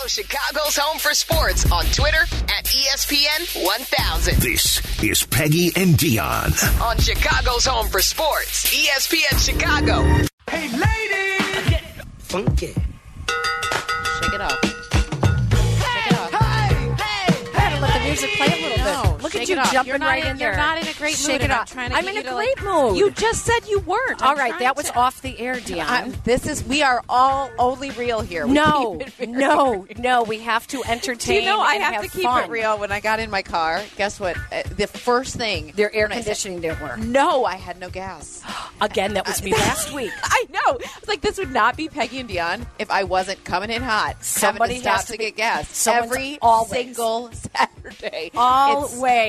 [0.00, 2.22] Follow Chicago's Home for Sports on Twitter
[2.56, 4.36] at ESPN 1000.
[4.40, 6.80] This is Peggy and Dionne.
[6.80, 10.02] On Chicago's Home for Sports, ESPN Chicago.
[10.48, 11.80] Hey, ladies!
[12.18, 12.68] Funky.
[12.68, 14.58] Shake it off.
[14.64, 16.32] Shake it off.
[16.32, 19.09] Hey, hey, Gotta let the music play a little No, bit.
[19.40, 19.72] Look at you it off.
[19.72, 20.48] jumping right in- in there.
[20.48, 22.20] you're not in a great mood, Shake it and I'm trying to I'm in you
[22.20, 22.96] a to, great like- mood.
[22.98, 24.22] You just said you weren't.
[24.22, 25.80] All I'm right, that was to- off the air, Dionne.
[25.86, 28.46] I- this is we are all only real here.
[28.46, 30.22] We no, keep it no, no.
[30.22, 31.40] We have to entertain.
[31.40, 32.44] Do you know I and have, to keep fun.
[32.44, 32.78] it real?
[32.78, 34.36] When I got in my car, guess what?
[34.52, 36.98] Uh, the first thing Their air when said- conditioning didn't work.
[36.98, 38.42] No, I had no gas.
[38.80, 40.10] Again, that was me last week.
[40.22, 40.60] I know.
[40.66, 43.82] I was like, this would not be Peggy and Dionne if I wasn't coming in
[43.82, 44.22] hot.
[44.24, 46.70] Somebody having to stop has to, to get gas every always.
[46.70, 48.30] single Saturday.
[48.32, 48.36] It's,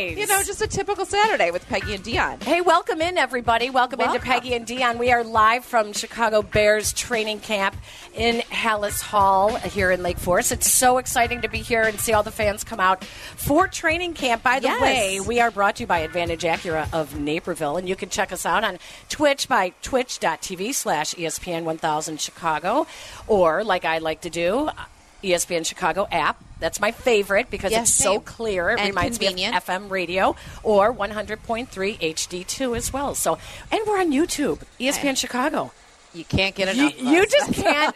[0.10, 2.42] You know, just a typical Saturday with Peggy and Dionne.
[2.42, 3.70] Hey, welcome in, everybody.
[3.70, 4.28] Welcome, into Welcome.
[4.28, 4.98] Peggy and Dionne.
[4.98, 7.76] We are live from Chicago Bears training camp
[8.16, 10.54] in Halas Hall here in Lake Forest.
[10.54, 14.14] It's so exciting to be here and see all the fans come out for training
[14.16, 14.42] camp.
[14.42, 14.82] By the Yes.
[14.82, 18.32] way, we are brought to you by Advantage Acura of Naperville, and you can check
[18.32, 22.88] us out on Twitch by twitch.tv slash ESPN 1000 Chicago,
[23.28, 24.70] or like I like to do,
[25.24, 26.44] ESPN Chicago app.
[26.60, 28.22] That's my favorite because Yes, it's so same.
[28.22, 28.70] clear.
[28.72, 29.54] It And reminds convenient.
[29.54, 31.68] me of FM radio or 100.3
[32.00, 33.16] HD2 as well.
[33.16, 33.38] So,
[33.72, 35.72] and we're on YouTube, ESPN Chicago.
[36.14, 37.00] You can't get You, enough.
[37.00, 37.96] of you just can't.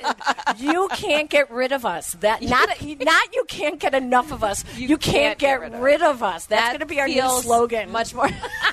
[0.58, 2.14] You can't get rid of us.
[2.22, 4.64] That not not you can't get enough of us.
[4.78, 6.46] You, can't, get, rid, of us.
[6.46, 7.92] That's That going to be our new slogan.
[7.92, 8.30] Much more.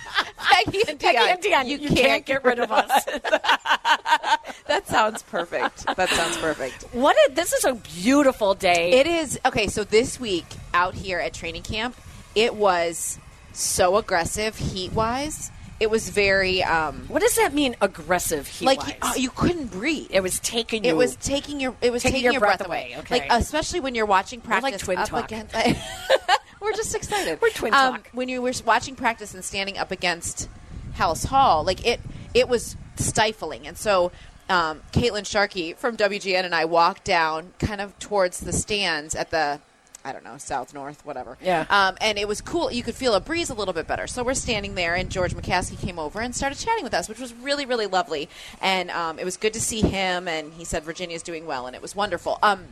[0.53, 1.14] Peggy and Dionne.
[1.14, 3.05] Peggy and Dionne, you, can't, get rid of us.
[4.67, 5.84] That sounds perfect.
[5.97, 6.84] That sounds perfect.
[6.92, 7.17] what?
[7.28, 8.92] A, this is a beautiful day.
[8.92, 9.67] It is okay.
[9.67, 11.97] So this week out here at training camp,
[12.34, 13.19] it was
[13.53, 15.50] so aggressive heat wise.
[15.83, 17.75] It was very um, what does that mean?
[17.80, 20.06] Aggressive heat like you, oh, you couldn't breathe.
[20.11, 20.91] it was taking you.
[20.91, 23.19] It was taking your it was Taking taking, your breath away, okay.
[23.19, 25.24] Like especially when you're watching We're like practice twin up talk.
[25.24, 25.56] against.
[26.61, 27.41] we're just excited.
[27.42, 28.11] We're twin Um, talk.
[28.12, 30.48] When you were watching practice and standing up against
[30.98, 32.01] Halas Hall, like it
[32.33, 34.12] it was stifling, and so.
[34.48, 39.30] Um, Caitlin Sharkey from WGN and I walked down kind of towards the stands at
[39.30, 39.61] the
[40.05, 41.39] I don't know, south, north, whatever.
[41.40, 41.64] Yeah.
[41.70, 42.73] Um, and it was cool.
[42.73, 44.07] You could feel a breeze a little bit better.
[44.07, 47.20] So we're standing there, and George McCaskey came over and started chatting with us, which
[47.20, 48.29] was really, really lovely.
[48.61, 50.27] And um, it was good to see him.
[50.27, 52.39] And he said Virginia's doing well, and it was wonderful.
[52.42, 52.64] Um,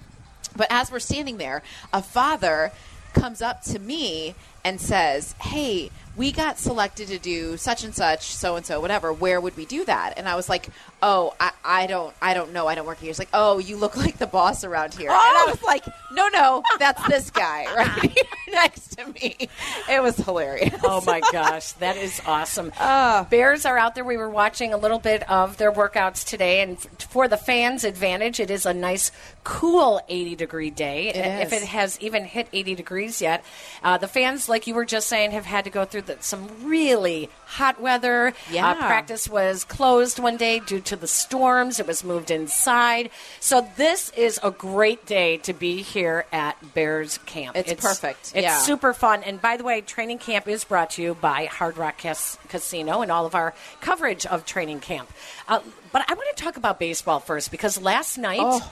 [0.57, 2.73] but as we're standing there, a father
[3.13, 5.91] comes up to me and says, "Hey,
[6.21, 9.11] we got selected to do such and such, so and so, whatever.
[9.11, 10.69] Where would we do that?" And I was like,
[11.03, 12.67] "Oh, I, I don't, I don't know.
[12.67, 15.19] I don't work here." He's like, "Oh, you look like the boss around here." And
[15.19, 15.83] I was like,
[16.13, 19.49] "No, no, that's this guy right here next to me."
[19.89, 20.79] It was hilarious.
[20.85, 22.71] Oh my gosh, that is awesome.
[22.79, 23.25] Uh.
[23.25, 24.05] Bears are out there.
[24.05, 28.41] We were watching a little bit of their workouts today, and for the fans' advantage,
[28.41, 29.11] it is a nice,
[29.43, 31.09] cool 80 degree day.
[31.15, 31.63] If is.
[31.63, 33.43] it has even hit 80 degrees yet,
[33.83, 36.49] uh, the fans, like you were just saying, have had to go through the, some
[36.65, 38.33] really hot weather.
[38.51, 38.71] Yeah.
[38.71, 41.81] Uh, practice was closed one day due to the storms.
[41.81, 43.11] It was moved inside.
[43.41, 47.57] So this is a great day to be here at Bears camp.
[47.57, 48.33] It's perfect.
[48.35, 48.59] It's Yeah.
[48.59, 49.23] super fun.
[49.23, 53.03] And by the way, training camp is brought to you by Hard Rock Cas- Casino
[53.03, 55.11] and all of our coverage of training camp.
[55.49, 55.61] Uh,
[55.93, 58.63] but I want to talk about baseball first because last night,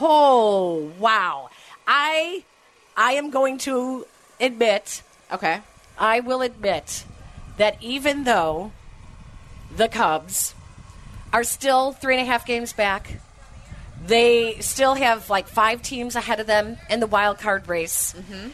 [0.00, 1.50] oh, wow,
[1.86, 2.44] I
[2.96, 4.06] I am going to
[4.40, 5.02] admit,
[5.32, 5.60] Okay.
[6.00, 7.04] I will admit
[7.58, 8.72] that even though
[9.76, 10.54] the Cubs
[11.32, 13.20] are still three and a half games back.
[14.04, 18.14] They still have like five teams ahead of them in the wild card race.
[18.16, 18.48] Mm-hmm.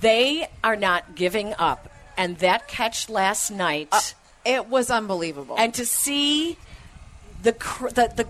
[0.00, 1.88] They are not giving up.
[2.16, 4.00] And that catch last night, uh,
[4.44, 5.56] It was unbelievable.
[5.58, 6.56] and to see
[7.42, 8.28] the, cr- the the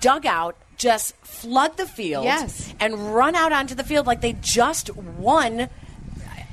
[0.00, 2.72] dugout just flood the field Yes.
[2.80, 5.68] and run out onto the field like they just won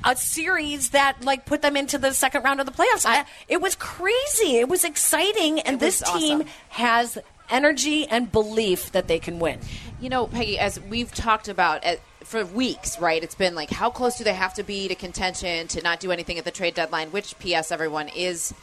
[0.04, 3.04] a series that like put them into the second round of the playoffs.
[3.06, 4.56] I, it was crazy.
[4.56, 6.48] It was exciting, and It this team awesome.
[6.70, 7.18] has
[7.50, 9.58] energy and belief that they can win.
[10.00, 13.22] You know, Peggy, as we've talked about uh for weeks, right?
[13.24, 16.12] It's been like, how close do they have to be to contention to not do
[16.12, 17.10] anything at the trade deadline?
[17.10, 18.54] Which, P.S., everyone is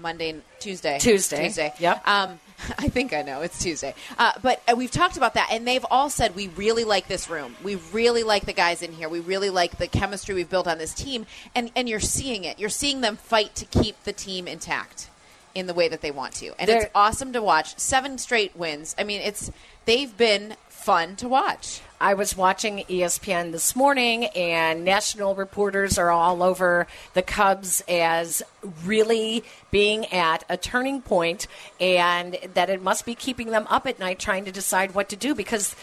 [0.00, 1.44] Monday, Tuesday, Tuesday.
[1.46, 1.72] Tuesday.
[1.78, 2.06] Yep.
[2.06, 2.40] Um,
[2.78, 5.84] I think I know it's Tuesday, uh, but uh, we've talked about that, and they've
[5.90, 7.54] all said we really like this room.
[7.62, 9.08] We really like the guys in here.
[9.08, 12.58] We really like the chemistry we've built on this team, and and you're seeing it.
[12.58, 15.08] You're seeing them fight to keep the team intact
[15.54, 17.78] in the way that they want to, and They're- it's awesome to watch.
[17.78, 18.94] Seven straight wins.
[18.98, 19.50] I mean, it's
[19.88, 21.80] they've been fun to watch.
[21.98, 28.42] I was watching ESPN this morning, and national reporters are all over the Cubs as
[28.84, 31.46] really being at a turning point,
[31.80, 35.16] and that it must be keeping them up at night trying to decide what to
[35.16, 35.74] do because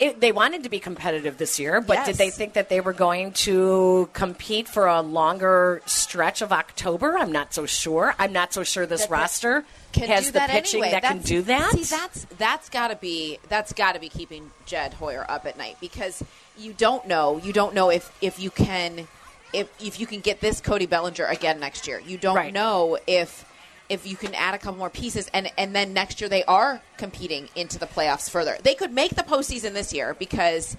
[0.00, 2.92] it, they wanted to be competitive this year, but did they think that they were
[2.92, 7.16] going to compete for a longer stretch of October?
[7.16, 8.16] I'm not so sure.
[8.18, 11.00] I'm not so sure this That roster can has do the that pitching anyway.
[11.00, 11.72] that can do that.
[11.72, 15.56] See, that's that's got to be that's got to be keeping Jed Hoyer up at
[15.58, 16.22] night because
[16.56, 19.08] you don't know you don't know if if you can
[19.52, 22.00] if if you can get this Cody Bellinger again next year.
[22.06, 22.52] You don't Right.
[22.52, 23.44] know if
[23.88, 26.82] if you can add a couple more pieces and and then next year they are
[26.98, 28.58] competing into the playoffs further.
[28.62, 30.76] They could make the postseason this year because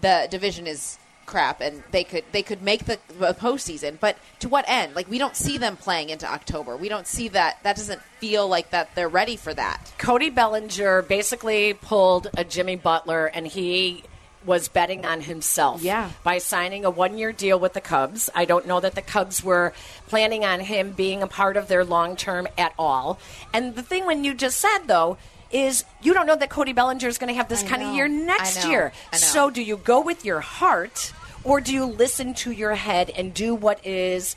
[0.00, 0.98] the division is
[1.32, 5.08] crap and they could they could make the, the postseason but to what end like
[5.08, 8.68] we don't see them playing into october we don't see that that doesn't feel like
[8.70, 14.04] that they're ready for that Cody Bellinger basically pulled a Jimmy Butler, and he
[14.44, 16.10] was betting on himself Yeah.
[16.24, 18.28] by signing a one year deal with the Cubs.
[18.34, 19.72] I don't know that the Cubs were
[20.08, 23.18] planning on him being a part of their long term at all.
[23.54, 25.16] And the thing when you just said, though,
[25.52, 27.90] is you don't know that Cody Bellinger is going to have this I kind know.
[27.90, 28.92] of year next year.
[29.12, 31.12] So do you go with your heart
[31.44, 34.36] or do you listen to your head and do what is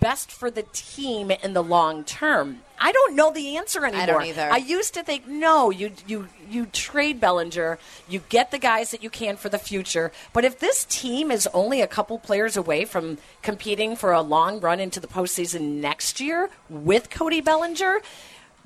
[0.00, 2.60] best for the team in the long term?
[2.78, 4.02] I don't know the answer anymore.
[4.02, 4.50] I don't either.
[4.52, 7.78] I used to think no, you you you trade Bellinger,
[8.08, 10.12] you get the guys that you can for the future.
[10.32, 14.60] But if this team is only a couple players away from competing for a long
[14.60, 18.00] run into the postseason next year with Cody Bellinger,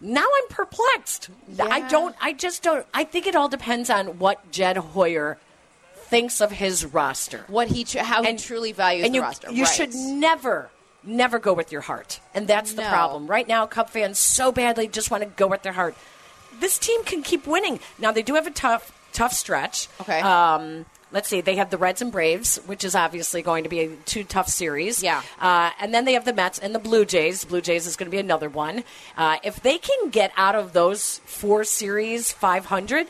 [0.00, 1.30] now I'm perplexed.
[1.60, 2.14] I don't.
[2.20, 2.86] I just don't.
[2.94, 5.38] I think it all depends on what Jed Hoyer
[6.08, 9.50] thinks of his roster what he tr- how he truly values and the you, roster
[9.52, 9.74] You Right.
[9.74, 10.70] should never,
[11.04, 12.88] never go with your heart, and that's the No.
[12.88, 13.66] problem right now.
[13.66, 15.94] Cub fans so badly just want to go with their heart.
[16.60, 17.78] This team can keep winning.
[17.98, 19.88] Now they do have a tough, tough stretch.
[20.00, 20.20] Okay.
[20.20, 21.40] Um, let's see.
[21.40, 24.48] They have the Reds and Braves, which is obviously going to be a two tough
[24.48, 25.02] series.
[25.02, 25.22] Yeah.
[25.40, 27.44] Uh, and then they have the Mets and the Blue Jays.
[27.44, 28.82] Blue Jays is going to be another one.
[29.16, 33.06] Uh, if they can get out of those four series 500,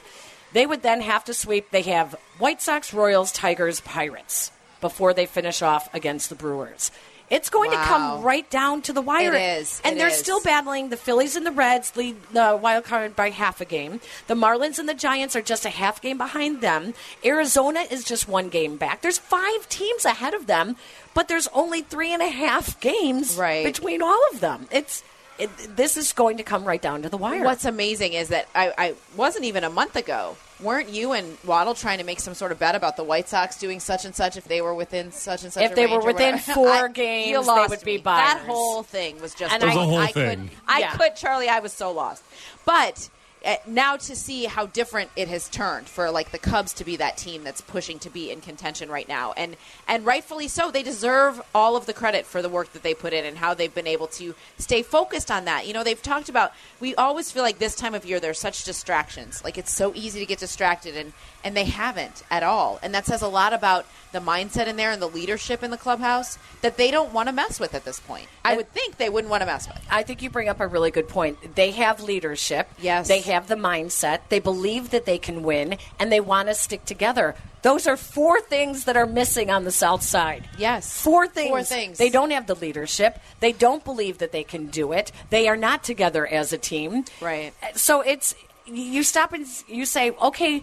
[0.52, 1.70] they would then have to sweep.
[1.70, 4.50] They have White Sox, Royals, Tigers, Pirates
[4.80, 6.90] before they finish off against the Brewers.
[7.30, 9.34] It's going to come right down to the wire.
[9.34, 9.82] It is.
[9.84, 10.16] And It they're is.
[10.16, 10.88] still battling.
[10.88, 14.00] The Phillies and the Reds lead the wild card by half a game.
[14.28, 16.94] The Marlins and the Giants are just a half game behind them.
[17.22, 19.02] Arizona is just one game back.
[19.02, 20.76] There's five teams ahead of them,
[21.12, 23.62] but there's only three and a half games Right.
[23.62, 24.66] between all of them.
[24.70, 25.02] It's
[25.38, 27.44] it, this is going to come right down to the wire.
[27.44, 30.36] What's amazing is that I, I wasn't even a month ago.
[30.60, 33.56] Weren't you and Waddle trying to make some sort of bet about the White Sox
[33.58, 35.62] doing such and such if they were within such and such?
[35.62, 38.02] If a they range were within four I- games, you they lost would be me.
[38.02, 39.54] That whole thing was just.
[39.54, 40.48] And It was I- a whole I thing.
[40.48, 40.90] Could, I Yeah.
[40.96, 41.48] could, Charlie.
[41.48, 42.24] I was so lost,
[42.64, 43.08] but.
[43.44, 46.96] Uh, now to see how different it has turned for like the Cubs to be
[46.96, 49.56] that team that's pushing to be in contention right now, and
[49.86, 50.70] and rightfully so.
[50.70, 53.54] They deserve all of the credit for the work that they put in and how
[53.54, 55.66] they've been able to stay focused on that.
[55.66, 56.52] You know, they've talked about.
[56.80, 59.44] We always feel like this time of year there's such distractions.
[59.44, 61.12] Like it's so easy to get distracted, and
[61.44, 62.78] and they haven't at all.
[62.82, 65.76] And that says a lot about the mindset in there and the leadership in the
[65.76, 68.26] clubhouse that they don't want to mess with at this point.
[68.44, 69.78] I And- would think they wouldn't want to mess with.
[69.90, 71.54] I think you bring up a really good point.
[71.54, 72.68] They have leadership.
[72.80, 73.06] Yes.
[73.08, 74.20] They have the mindset.
[74.30, 77.34] They believe that they can win, and they want to stick together.
[77.62, 80.48] Those are four things that are missing on the South Side.
[80.56, 81.00] Yes.
[81.02, 81.48] Four things.
[81.50, 81.98] Four things.
[81.98, 83.18] They don't have the leadership.
[83.40, 85.12] They don't believe that they can do it.
[85.30, 87.04] They are not together as a team.
[87.20, 87.52] Right.
[87.74, 88.34] So it's
[88.64, 90.62] you stop and you say, okay.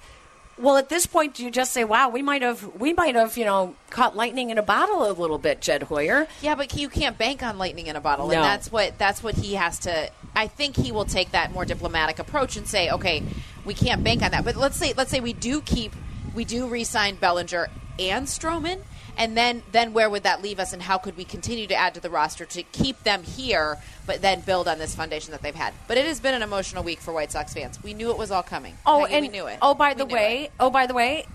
[0.58, 3.44] Well, at this point, you just say, "Wow, we might have, we might have, you
[3.44, 7.18] know, caught lightning in a bottle a little bit, Jed Hoyer." Yeah, but you can't
[7.18, 8.36] bank on lightning in a bottle, No.
[8.36, 10.10] and that's what that's what he has to.
[10.34, 13.24] I think he will take that more diplomatic approach and say, okay,
[13.66, 14.46] we can't bank on that.
[14.46, 15.94] But let's say let's say we do keep
[16.34, 17.68] we do re-sign Bellinger
[18.00, 18.80] and Stroman,
[19.18, 21.94] and then then where would that leave us, and how could we continue to add
[21.96, 25.56] to the roster to keep them here, but then build on this foundation that they've
[25.56, 25.74] had?
[25.88, 27.82] But it has been an emotional week for White Sox fans.
[27.84, 28.76] We knew it was all coming.
[28.86, 29.60] Oh, Peggy, and we knew it.
[29.62, 30.52] oh, by We the way, it.
[30.60, 31.26] oh, by the way,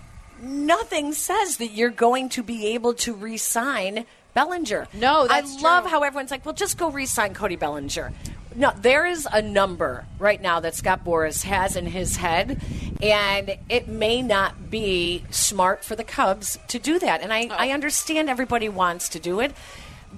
[0.41, 4.87] nothing says that you're going to be able to re-sign Bellinger.
[4.93, 5.91] No, that's I love true.
[5.91, 8.13] how everyone's like, "Well, just go re-sign Cody Bellinger."
[8.53, 12.61] No, there is a number right now that Scott Boras has in his head,
[13.01, 17.21] and it may not be smart for the Cubs to do that.
[17.21, 17.55] And I, Oh.
[17.57, 19.53] I understand everybody wants to do it,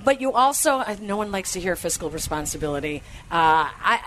[0.03, 3.03] but you also uh, no one likes to hear fiscal responsibility.
[3.31, 3.99] Uh, I,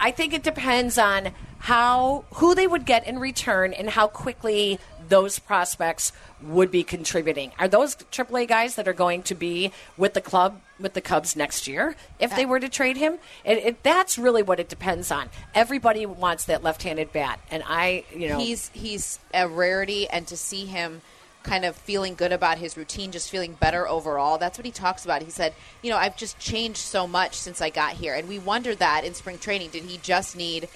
[0.00, 4.78] I think it depends on how who they would get in return and how quickly
[5.12, 7.52] those prospects would be contributing.
[7.58, 11.36] Are those AAA guys that are going to be with the club with the Cubs
[11.36, 13.18] next year if they were to trade him?
[13.44, 15.28] It, it, that's really what it depends on.
[15.54, 20.36] Everybody wants that left-handed bat, and I, you know, he's he's a rarity, and to
[20.38, 21.02] see him
[21.42, 24.38] kind of feeling good about his routine, just feeling better overall.
[24.38, 25.20] That's what he talks about.
[25.20, 25.52] He said,
[25.82, 29.04] "You know, I've just changed so much since I got here," and we wondered that
[29.04, 29.68] in spring training.
[29.68, 30.70] Did he just need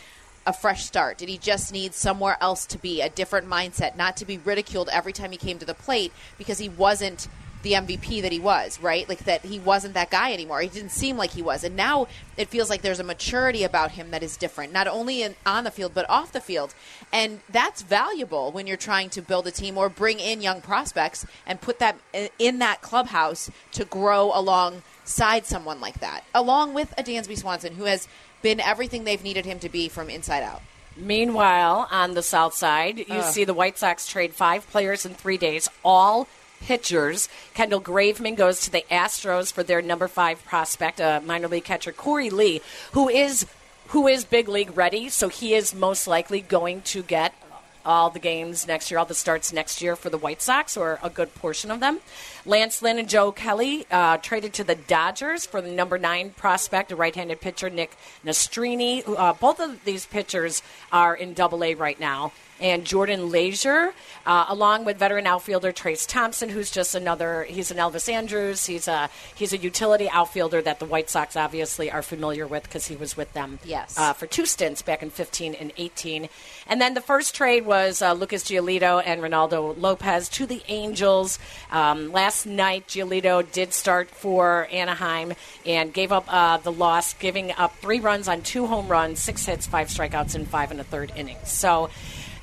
[0.46, 1.18] a fresh start?
[1.18, 4.88] Did he just need somewhere else to be, a different mindset, not to be ridiculed
[4.92, 7.28] every time he came to the plate because he wasn't
[7.66, 9.08] the MVP that he was, right?
[9.08, 10.60] Like that he wasn't that guy anymore.
[10.60, 11.64] He didn't seem like he was.
[11.64, 15.22] And now it feels like there's a maturity about him that is different, not only
[15.22, 16.74] in, on the field, but off the field.
[17.12, 21.26] And that's valuable when you're trying to build a team or bring in young prospects
[21.44, 24.30] and put them uh, in that clubhouse to grow
[25.06, 28.08] alongside someone like that, along with a Dansby Swanson who has
[28.42, 30.62] been everything they've needed him to be from inside out.
[30.96, 35.36] Meanwhile, on the south side, you see the White Sox trade five players in three
[35.36, 36.26] days, all
[36.60, 37.28] pitchers.
[37.54, 41.92] Kendall Graveman goes to the Astros for their number five prospect, uh, minor league catcher
[41.92, 43.46] Korey Lee, who is
[43.88, 45.08] who is big league ready.
[45.08, 47.34] So he is most likely going to get
[47.86, 50.98] all the games next year, all the starts next year for the White Sox, or
[51.02, 52.00] a good portion of them.
[52.44, 56.92] Lance Lynn and Joe Kelly uh, traded to the Dodgers for the number nine prospect,
[56.92, 59.02] a right-handed pitcher, Nick Nastrini.
[59.06, 60.62] Uh, both of these pitchers
[60.92, 63.92] are in Double A right now and Jordan Leasure,
[64.24, 67.44] uh, along with veteran outfielder Trayce Thompson, who's just another.
[67.44, 68.66] He's an Elvis Andrus.
[68.66, 72.86] He's a he's a utility outfielder that the White Sox obviously are familiar with because
[72.86, 73.98] he was with them yes.
[73.98, 76.28] Uh, for two stints back in 15 and 18.
[76.66, 81.38] And then the first trade was uh, Lucas Giolito and Reynaldo Lopez to the Angels.
[81.70, 85.34] Um, last night, Giolito did start for Anaheim
[85.64, 89.46] and gave up uh, the loss, giving up three runs on two home runs, six
[89.46, 91.50] hits, five strikeouts, in five and a third innings.
[91.50, 91.90] So.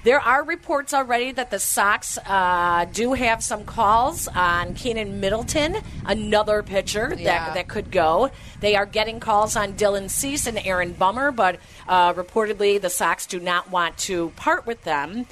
[0.03, 5.77] There are reports already that the Sox uh, do have some calls on Keynan Middleton,
[6.05, 7.23] another pitcher Yeah.
[7.23, 8.29] that, that could go.
[8.59, 11.57] They are getting calls on Dylan Cease and Aaron Bummer, but
[11.87, 15.25] uh, reportedly the Sox do not want to part with them,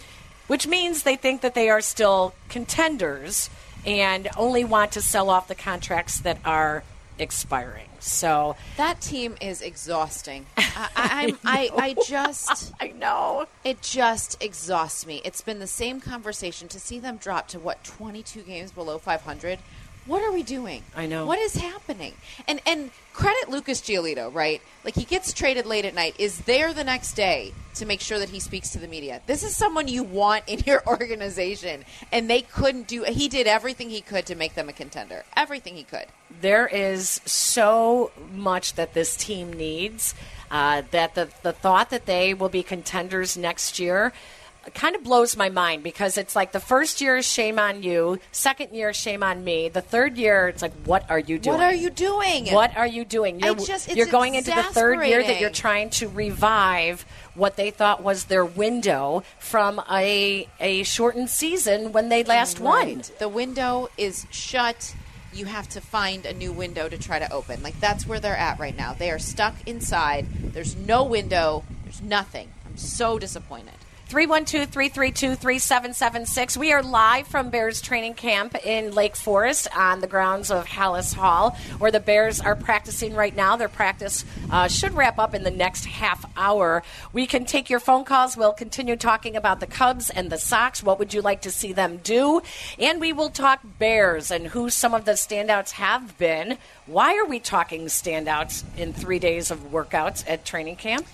[0.48, 3.50] which means they think that they are still contenders
[3.86, 6.84] and only want to sell off the contracts that are
[7.22, 7.88] expiring.
[8.00, 10.46] So That team is exhausting.
[10.58, 12.74] I, I, I'm, I, I just.
[12.82, 13.46] I know.
[13.64, 15.22] It just exhausts me.
[15.24, 19.60] It's been the same conversation to see them drop to what 22 games below 500.
[20.08, 20.84] What are we doing?
[20.96, 21.26] I know.
[21.26, 22.14] What is happening?
[22.48, 24.62] And and credit Lucas Giolito, right?
[24.84, 28.18] Like he gets traded late at night, is there the next day to make sure
[28.20, 29.22] that he speaks to the media.
[29.28, 33.04] This is someone you want in your organization, and they couldn't do.
[33.04, 35.24] He did everything he could to make them a contender.
[35.38, 36.08] Everything he could.
[36.42, 40.16] there is so much that this team needs
[40.50, 44.12] uh, that the, the thought that they will be contenders next year
[44.76, 48.20] kind of blows my mind because it's like the first year is shame on you,
[48.32, 51.58] second year shame on me, the third year it's like what are you doing?
[51.58, 52.48] What are you doing?
[52.54, 53.40] What are you doing?
[53.40, 57.56] You're, just- it's you're going into the third year that you're trying to revive what
[57.56, 63.02] they thought was their window from a a shortened season when they last won.
[63.20, 64.94] The window is shut.
[65.34, 67.64] You have to find a new window to try to open.
[67.64, 68.94] Like that's where they're at right now.
[68.94, 70.28] They are stuck inside.
[70.54, 71.64] There's no window.
[71.86, 72.52] There's nothing.
[72.66, 73.74] I'm so disappointed.
[74.12, 76.58] 312-332-3776.
[76.58, 81.14] We are live from Bears training camp in Lake Forest on the grounds of Halas
[81.14, 83.56] Hall, where the Bears are practicing right now.
[83.56, 86.84] Their practice uh, should wrap up in the next half hour.
[87.14, 88.36] We can take your phone calls.
[88.36, 90.84] We'll continue talking about the Cubs and the Sox.
[90.84, 92.42] What would you like to see them do?
[92.78, 96.58] And we will talk Bears and who some of the standouts have been.
[96.86, 101.08] Why are we talking standouts in three days of workouts at training camp?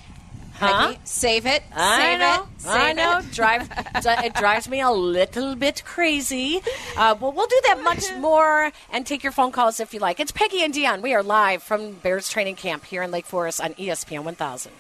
[0.60, 0.88] Huh?
[0.88, 1.64] Peggy, save it.
[1.74, 2.44] I save know.
[2.44, 2.62] it.
[2.62, 3.18] Save I know.
[3.20, 3.32] It.
[3.32, 3.70] Drive.
[4.26, 6.62] it drives me a little bit crazy.
[6.98, 10.20] Uh, but we'll do that much more and take your phone calls if you like.
[10.20, 11.02] It's Peggy and Dionne.
[11.02, 14.72] We are live from Bears Training Camp here in Lake Forest on E ESPN 1000.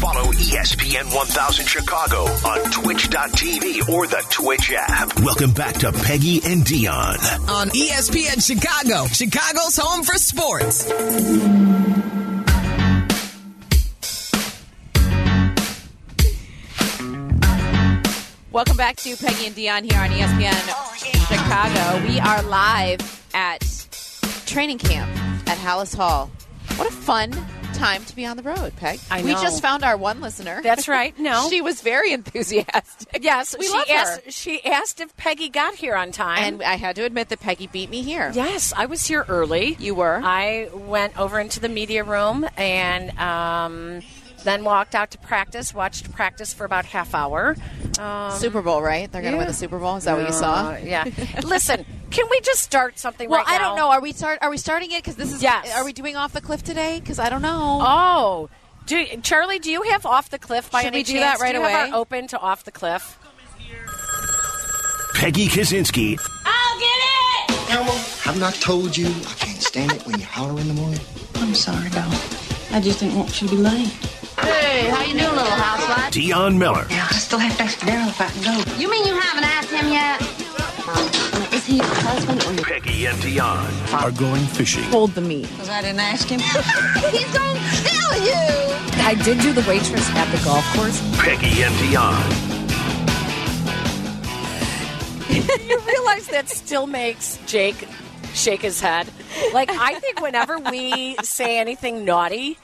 [0.00, 5.18] Follow ESPN 1000 Chicago on twitch.tv or the Twitch app.
[5.20, 7.48] Welcome back to Peggy and Dionne.
[7.48, 10.84] on ESPN Chicago, Chicago's home for sports.
[18.52, 22.06] Welcome back to Peggy and Dionne here on ESPN Chicago.
[22.06, 23.00] We are live
[23.34, 23.60] at
[24.46, 25.10] training camp
[25.48, 26.30] at Halas Hall.
[26.76, 27.32] What a fun
[27.74, 29.00] time to be on the road, Peg.
[29.10, 29.40] I We know.
[29.42, 30.60] just found our one listener.
[30.62, 31.18] That's right.
[31.18, 31.46] No.
[31.50, 33.18] she was very enthusiastic.
[33.22, 33.94] Yes, we she love her.
[33.94, 34.32] asked.
[34.32, 36.42] She asked if Peggy got here on time.
[36.44, 38.30] And I had to admit that Peggy beat me here.
[38.34, 39.76] yes, I was here early.
[39.80, 40.20] You were?
[40.22, 44.02] I went over into the media room and um,
[44.44, 45.74] then walked out to practice.
[45.74, 47.56] Watched practice for about half hour.
[47.98, 49.10] Um, Super Bowl, right?
[49.10, 49.44] They're going to yeah.
[49.44, 49.96] win the Super Bowl.
[49.96, 50.70] Is that what you saw?
[50.70, 51.04] Uh, yeah.
[51.44, 53.68] Listen, can we just start something Well, right I now?
[53.68, 53.90] don't know.
[53.90, 54.38] Are we start?
[54.42, 54.98] Are we starting it?
[55.02, 55.42] Because this is.
[55.42, 55.74] Yes.
[55.74, 57.00] Are we doing off the cliff today?
[57.00, 57.78] Because I don't know.
[57.82, 58.50] Oh,
[58.86, 61.38] do, Charlie, do you have off the cliff by Should any we do chance?
[61.38, 61.92] that right do you have away?
[61.92, 63.18] our open to off the cliff?
[65.14, 68.26] Peggy Kusinski I'll get it.
[68.26, 71.00] I've not told you I can't stand it when you holler in the morning.
[71.36, 72.10] I'm sorry, doll.
[72.72, 73.92] I just didn't want you to be late.
[74.42, 76.12] Hey, how you doing, little housewife?
[76.12, 78.80] Dionne Miller, Yeah, I still have to ask Daryl if I can go.
[78.80, 80.20] You mean you haven't asked him yet?
[80.88, 82.64] Um, is he your husband or your...
[82.64, 84.84] Peggy and Dionne are going fishing.
[84.84, 85.48] Hold the meat.
[85.50, 86.40] Because I didn't ask him.
[87.10, 88.72] He's gonna kill you!
[89.04, 91.00] I did do the waitress at the golf course.
[91.18, 92.52] Peggy and Dionne.
[95.68, 97.86] you realize that still makes Jake
[98.34, 99.08] shake his head.
[99.52, 102.58] Like I think whenever we say anything naughty,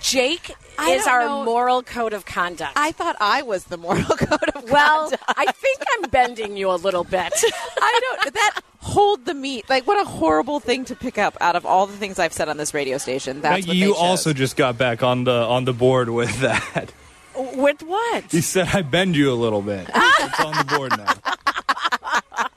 [0.00, 1.44] Jake I is our know.
[1.44, 2.72] moral code of conduct.
[2.76, 5.24] I thought I was the moral code of well, conduct.
[5.36, 7.32] I think I'm bending you a little bit.
[7.80, 8.34] I don't.
[8.34, 9.68] That hold the meat.
[9.68, 12.48] Like what a horrible thing to pick up out of all the things I've said
[12.48, 13.40] on this radio station.
[13.40, 16.92] That's Maggie, what you also just got back on the on the board with that.
[17.36, 18.32] With what?
[18.32, 19.88] You said I bend you a little bit.
[19.94, 21.14] it's on the board now.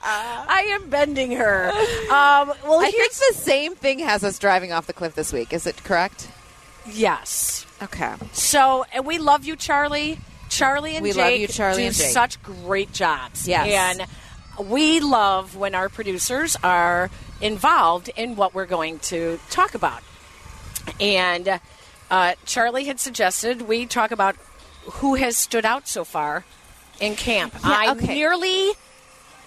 [0.03, 1.69] I am bending her.
[1.69, 5.31] Um, well, I think here's the same thing has us driving off the cliff this
[5.31, 5.53] week.
[5.53, 6.27] Is it correct?
[6.89, 7.65] Yes.
[7.81, 8.13] Okay.
[8.33, 10.19] So, and we love you, Charlie.
[10.49, 12.07] Charlie and We Jake love you, Charlie do and Jake.
[12.11, 13.47] such great jobs.
[13.47, 13.99] Yes.
[13.99, 17.09] And we love when our producers are
[17.39, 20.03] involved in what we're going to talk about.
[20.99, 21.59] And
[22.09, 24.35] uh, Charlie had suggested we talk about
[24.83, 26.43] who has stood out so far
[26.99, 27.53] in camp.
[27.53, 28.71] Yeah, I nearly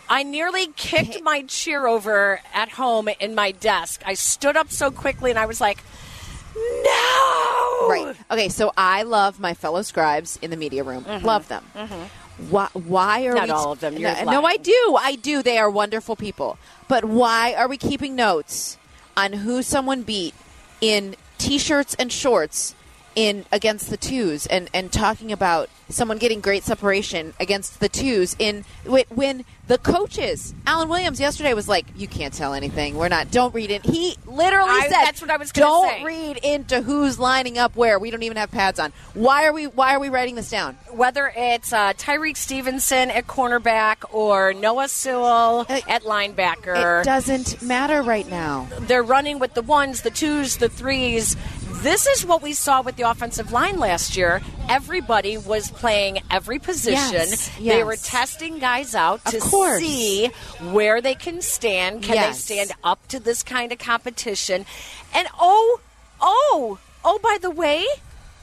[0.08, 4.02] I nearly kicked my chair over at home in my desk.
[4.06, 5.78] I stood up so quickly and I was like,
[6.54, 8.16] "No!" Right.
[8.30, 8.48] Okay.
[8.48, 11.04] So I love my fellow scribes in the media room.
[11.22, 11.64] Love them.
[12.50, 13.36] Why, why are Mm-hmm.
[13.36, 13.50] Not we?
[13.52, 13.94] all of them.
[13.94, 14.96] No, no, I do.
[15.00, 15.42] I do.
[15.42, 16.58] They are wonderful people.
[16.88, 18.76] But why are we keeping notes
[19.16, 20.34] on who someone beat
[20.80, 22.74] in t-shirts and shorts
[23.14, 28.34] in against the twos and and talking about someone getting great separation against the twos
[28.38, 28.64] in
[29.10, 33.54] when, the coaches Alan Williams yesterday was like you can't tell anything we're not don't
[33.54, 36.04] read it he literally I- said that's what I was don't say.
[36.04, 39.66] read into who's lining up where we don't even have pads on why are we
[39.66, 44.88] why are we writing this down whether it's uh, Tyrique Stevenson at cornerback or Noah
[44.88, 47.00] Sewell at linebacker.
[47.00, 51.36] it doesn't matter right now They're running with the ones, the twos, the threes.
[51.82, 54.40] This is what we saw with the offensive line last year.
[54.68, 57.12] Everybody was playing every position.
[57.12, 60.28] Yes, They were testing guys out to see
[60.72, 62.02] where they can stand.
[62.02, 62.46] Can Yes.
[62.46, 64.64] they stand up to this kind of competition?
[65.12, 65.80] And oh,
[66.20, 67.86] oh, oh, by the way,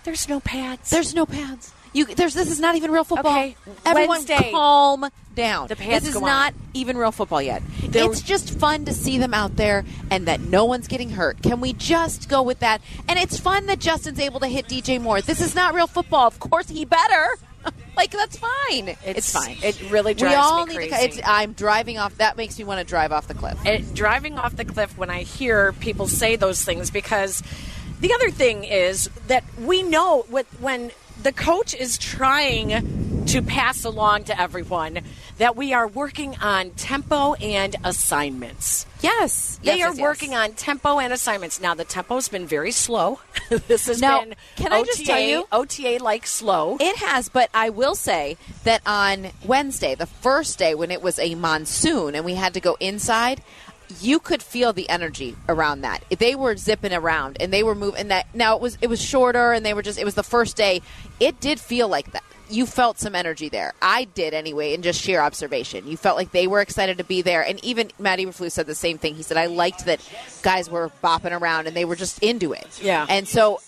[0.03, 0.91] there's no pads.
[0.91, 1.73] There's no pads.
[1.93, 3.31] You there's this is not even real football.
[3.31, 4.51] Okay, Everyone Wednesday.
[4.51, 5.67] calm down.
[5.67, 6.25] The pads this is go on.
[6.25, 7.61] not even real football yet.
[7.83, 11.41] There- it's just fun to see them out there and that no one's getting hurt.
[11.43, 12.81] Can we just go with that?
[13.07, 15.21] And it's fun that Justin's able to hit DJ Moore.
[15.21, 16.27] This is not real football.
[16.27, 17.35] Of course he better.
[17.97, 18.95] like that's fine.
[19.05, 19.57] It's, fine.
[19.61, 20.89] It really drives we all me need crazy.
[20.91, 21.03] to.
[21.19, 22.15] It's, I'm driving off.
[22.17, 23.57] That makes me want to drive off the cliff.
[23.65, 27.43] it, driving off the cliff when I hear people say those things because
[27.99, 30.91] the other thing is that we know what, when
[31.23, 34.99] the coach is trying to pass along to everyone
[35.37, 38.85] that we are working on tempo and assignments.
[39.01, 40.01] Yes, They Yes, are yes, yes.
[40.01, 41.61] working on tempo and assignments.
[41.61, 43.19] Now the tempo's been very slow.
[43.67, 46.77] this has Now, been can I OTA, just tell you- OTA like slow.
[46.79, 51.17] It has, but I will say that on Wednesday, the first day when it was
[51.19, 53.41] a monsoon and we had to go inside,
[53.99, 56.03] you could feel the energy around that.
[56.17, 58.07] They were zipping around and they were moving.
[58.07, 60.55] That now it was it was shorter and they were just it was the first
[60.55, 60.81] day.
[61.21, 62.23] It did feel like that.
[62.49, 63.73] You felt some energy there.
[63.81, 65.87] I did anyway, in just sheer observation.
[65.87, 68.75] You felt like they were excited to be there, and even Matty Eberflus said the
[68.75, 69.15] same thing.
[69.15, 70.01] He said, "I liked that
[70.41, 73.05] guys were bopping around and they were just into it." Yeah.
[73.07, 73.61] and so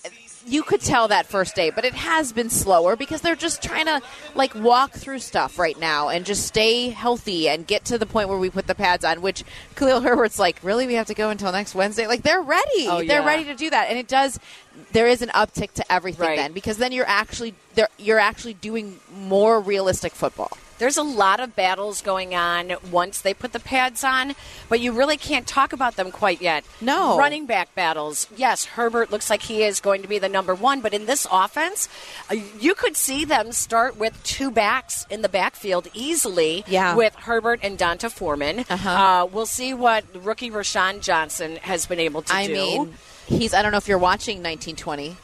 [0.46, 3.86] you could tell that first day, but it has been slower because they're just trying
[3.86, 4.00] to
[4.34, 8.28] like walk through stuff right now and just stay healthy and get to the point
[8.28, 9.22] where we put the pads on.
[9.22, 9.44] Which
[9.76, 12.06] Khalil Herbert's like, really, we have to go until next Wednesday?
[12.06, 14.38] Like they're ready, Oh, they're ready to do that, and it does.
[14.92, 16.36] There is an uptick to everything Right.
[16.36, 17.54] then because then you're actually.
[17.98, 20.56] You're actually doing more realistic football.
[20.78, 24.34] There's a lot of battles going on once they put the pads on,
[24.68, 26.64] but you really can't talk about them quite yet.
[26.80, 27.16] No.
[27.18, 28.26] Running back battles.
[28.36, 31.26] Yes, Herbert looks like he is going to be the number one, but in this
[31.30, 31.88] offense,
[32.30, 36.94] uh, you could see them start with two backs in the backfield easily Yeah.
[36.96, 38.64] with Herbert and D'Onta Foreman.
[38.68, 38.88] Uh-huh.
[38.90, 42.52] Uh, we'll see what rookie Roschon Johnson has been able to I do.
[42.54, 42.94] mean,
[43.26, 43.54] he's.
[43.54, 45.16] I don't know if you're watching 1920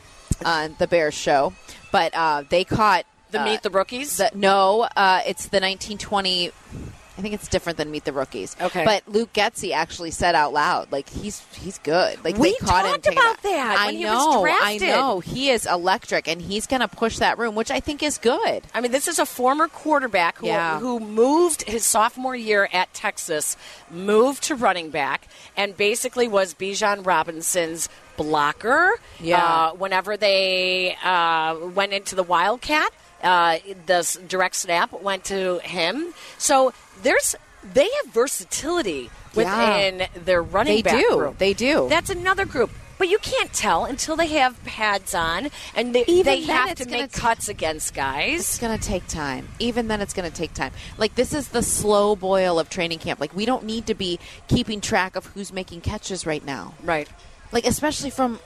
[0.44, 1.52] on the Bears show,
[1.92, 4.16] but uh, they caught the uh, Meet the Rookies.
[4.18, 6.50] The, no, uh, it's the 1920.
[7.18, 8.56] I think it's different than Meet the Rookies.
[8.58, 8.82] Okay.
[8.82, 12.24] But Luke Getsy actually said out loud, like he's he's good.
[12.24, 14.40] Like We they caught him talked about that I when he was know.
[14.40, 14.82] drafted.
[14.84, 15.20] I know.
[15.20, 18.62] He is electric, and he's going to push that room, which I think is good.
[18.72, 20.78] I mean, this is a former quarterback who, Yeah.
[20.78, 23.54] who moved his sophomore year at Texas,
[23.90, 28.92] moved to running back, and basically was Bijan Robinson's blocker.
[29.20, 29.44] Yeah.
[29.44, 36.12] Uh, whenever they uh, went into the Wildcat, uh, the direct snap went to him.
[36.38, 37.34] So there's
[37.74, 39.36] they have versatility Yeah.
[39.98, 41.16] within their running They back do.
[41.16, 41.38] group.
[41.38, 41.86] They do.
[41.88, 42.70] That's another group.
[42.96, 46.74] But you can't tell until they have pads on and they, Even they then, have
[46.76, 48.40] to make t- cuts against guys.
[48.40, 49.48] It's going to take time.
[49.58, 50.72] Even then, it's going to take time.
[50.98, 53.18] Like, this is the slow boil of training camp.
[53.18, 56.74] Like, we don't need to be keeping track of who's making catches right now.
[56.82, 57.08] Right.
[57.52, 58.38] Like, especially from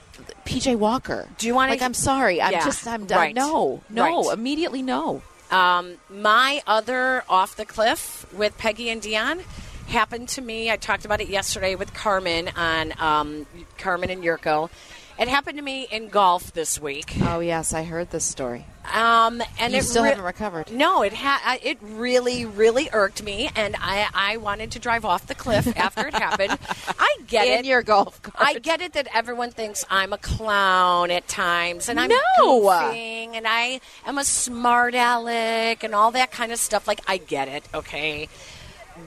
[0.44, 1.28] PJ Walker.
[1.38, 2.40] Do you wanna- Like, I'm sorry.
[2.40, 3.18] I'm Yeah, just, I'm done.
[3.18, 3.34] right.
[3.34, 4.32] No, no, Right.
[4.38, 5.22] immediately no.
[5.50, 9.42] Um, my other off the cliff with Peggy and Dionne
[9.88, 10.70] happened to me.
[10.70, 13.46] I talked about it yesterday with Carmen on um,
[13.78, 14.70] Carmen and Jurko.
[15.16, 17.14] It happened to me in golf this week.
[17.22, 18.64] Oh, yes, I heard this story.
[18.92, 20.72] Um, and You it still re- haven't recovered.
[20.72, 25.26] No, it ha- it really, really irked me, and I, I wanted to drive off
[25.28, 26.58] the cliff after it happened.
[26.98, 27.64] I get In it.
[27.64, 28.36] your golf cart.
[28.38, 32.18] I get it that everyone thinks I'm a clown at times, and I'm No.
[32.40, 36.88] goofing, and I am a smart aleck, and all that kind of stuff.
[36.88, 38.28] Like I get it, okay,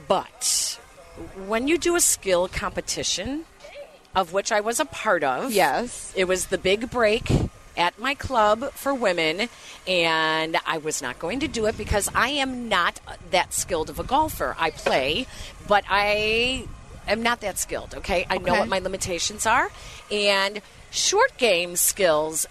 [0.08, 0.78] but
[1.46, 3.44] when you do a skill competition,
[4.14, 6.12] of which I was a part of, Yes.
[6.16, 7.30] it was the big break
[7.76, 9.48] at my club for women,
[9.86, 12.98] and I was not going to do it because I am not
[13.30, 14.56] that skilled of a golfer.
[14.58, 15.26] I play,
[15.68, 16.66] but I
[17.06, 18.26] am not that skilled, okay?
[18.28, 19.70] I know what my limitations are,
[20.10, 22.46] and short game skills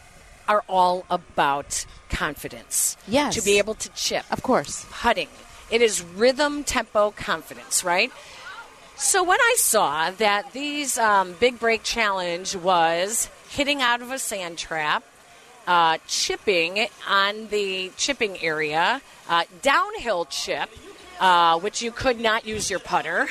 [0.48, 2.96] are all about confidence.
[3.06, 3.36] Yes.
[3.36, 4.24] To be able to chip.
[4.32, 4.86] Of course.
[4.90, 5.28] Putting.
[5.70, 8.12] It is rhythm, tempo, confidence, right?
[8.98, 14.18] So when I saw that these um, big break challenge was hitting out of a
[14.20, 15.04] sand trap,
[15.68, 20.70] uh, chipping on the chipping area, uh, downhill chip,
[21.20, 23.28] uh, which you could not use your putter,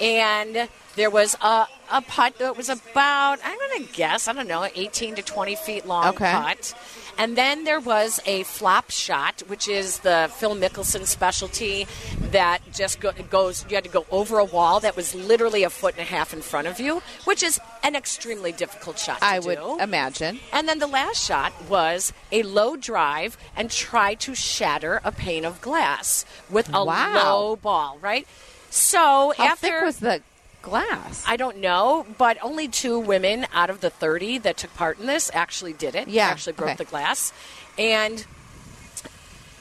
[0.00, 4.48] and there was a, a putt that was about I'm going to guess I don't
[4.48, 6.32] know 18 to 20 feet long Okay.
[6.32, 6.74] putt.
[7.18, 11.86] And then there was a flop shot, which is the Phil Mickelson specialty
[12.30, 15.70] that just go, goes, you had to go over a wall that was literally a
[15.70, 19.24] foot and a half in front of you, which is an extremely difficult shot to
[19.24, 19.78] I would do.
[19.80, 20.40] imagine.
[20.52, 25.44] And then the last shot was a low drive and try to shatter a pane
[25.44, 27.14] of glass with a Wow.
[27.14, 28.26] low ball, right?
[28.70, 30.22] So How after thick was the
[30.62, 31.24] glass?
[31.26, 35.06] I don't know, but only two women out of the 30 that took part in
[35.06, 36.08] this actually did it.
[36.08, 36.76] Yeah, Actually broke okay.
[36.76, 37.32] the glass.
[37.78, 38.24] And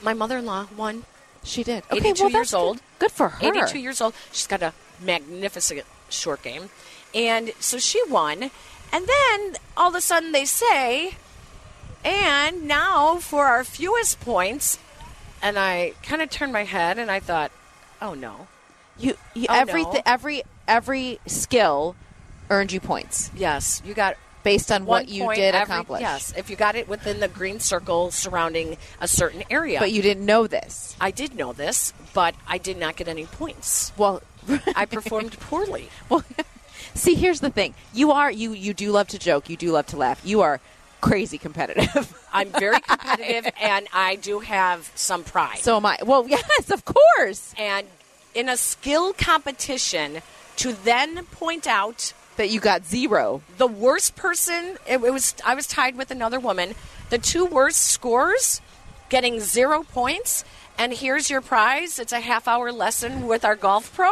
[0.01, 1.03] my mother in law won.
[1.43, 1.83] she did.
[1.91, 2.81] 82 okay, well, years old.
[2.99, 3.47] Good for her.
[3.47, 4.13] 82 years old.
[4.31, 6.69] She's got a magnificent short game.
[7.13, 8.51] And so she won.
[8.91, 11.15] And then all of a sudden they say,
[12.03, 14.79] and now for our fewest points.
[15.41, 17.51] And I kind of turned my head and I thought,
[18.01, 18.47] oh no.
[18.97, 20.01] You, you Oh, every no.
[20.05, 21.95] every every skill
[22.49, 25.99] earned you points Yes, you got based on what you did every- accomplish.
[26.01, 29.79] Yes, if you got it within the green circle surrounding a certain area.
[29.79, 30.95] but you didn't know this.
[31.01, 33.91] I did know this, but I did not get any points.
[33.97, 34.21] Well,
[34.75, 35.89] I performed poorly.
[36.07, 36.23] well,
[36.93, 39.87] see, here's the thing: you are you you do love to joke, you do love
[39.87, 40.61] to laugh, you are
[41.01, 42.13] crazy competitive.
[42.33, 45.59] I'm very competitive, and I do have some pride.
[45.59, 45.97] so am I.
[46.03, 47.53] Well, yes, of course.
[47.57, 47.85] and
[48.33, 50.21] in a skill competition,
[50.59, 53.41] to then point out That you got zero.
[53.57, 56.75] the worst person, it, it was I was tied with another woman.
[57.09, 58.61] The two worst scores,
[59.09, 60.45] getting zero points.
[60.77, 61.99] And here's your prize.
[61.99, 64.09] It's a half hour lesson with our golf pro.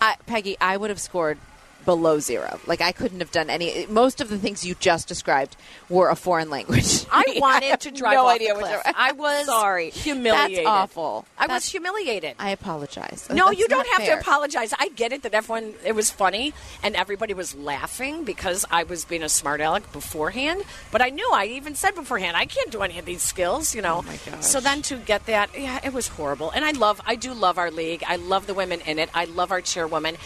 [0.00, 1.38] I, Peggy, I would have scored
[1.84, 2.58] below zero.
[2.66, 3.86] Like I couldn't have done any.
[3.86, 5.56] Most of the things you just described
[5.88, 7.06] were a foreign language.
[7.12, 8.82] I wanted have to drive no off idea the cliff.
[8.96, 9.90] I was sorry.
[9.90, 10.58] humiliated.
[10.58, 11.26] That's awful.
[11.38, 12.34] I was humiliated.
[12.38, 13.28] I apologize.
[13.30, 14.16] no, That's you don't have fair.
[14.16, 14.72] to apologize.
[14.78, 19.04] I get it that everyone it was funny and everybody was laughing because I was
[19.04, 20.62] being a smart aleck beforehand.
[20.90, 23.74] But I knew I even said beforehand I can't do any of these skills.
[23.74, 24.04] You know.
[24.06, 24.40] Oh.
[24.40, 26.50] So then to get that, yeah, it was horrible.
[26.50, 28.02] And I love, I do love our league.
[28.06, 29.10] I love the women in it.
[29.14, 30.16] I love our chairwoman.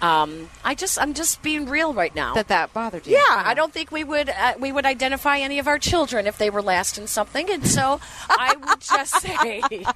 [0.00, 2.34] Um, I just, I'm just being real right now.
[2.34, 3.14] that that bothered you.
[3.14, 6.38] Yeah, I don't think we would uh, we would identify any of our children if
[6.38, 9.88] they were last in something, and so I would just say, We're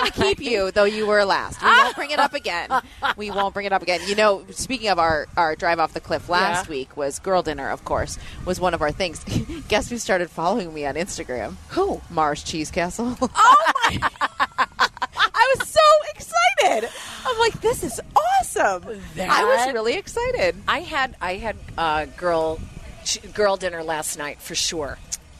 [0.00, 1.60] going to keep you, though you were last.
[1.62, 2.68] We won't bring it up again.
[3.16, 4.00] We won't bring it up again.
[4.06, 6.70] You know, speaking of our, our drive off the cliff last Yeah.
[6.70, 9.24] week was girl dinner, of course, was one of our things.
[9.68, 11.54] Guess who started following me on Instagram?
[11.70, 12.00] Who?
[12.10, 13.16] Mars Cheese Castle.
[13.20, 14.66] oh my,
[15.50, 15.80] I was so
[16.14, 16.90] excited.
[17.26, 18.84] I'm like, this is awesome.
[19.18, 20.56] I was really excited.
[20.68, 22.60] I had I had uh, girl
[23.34, 24.98] girl dinner last night for sure.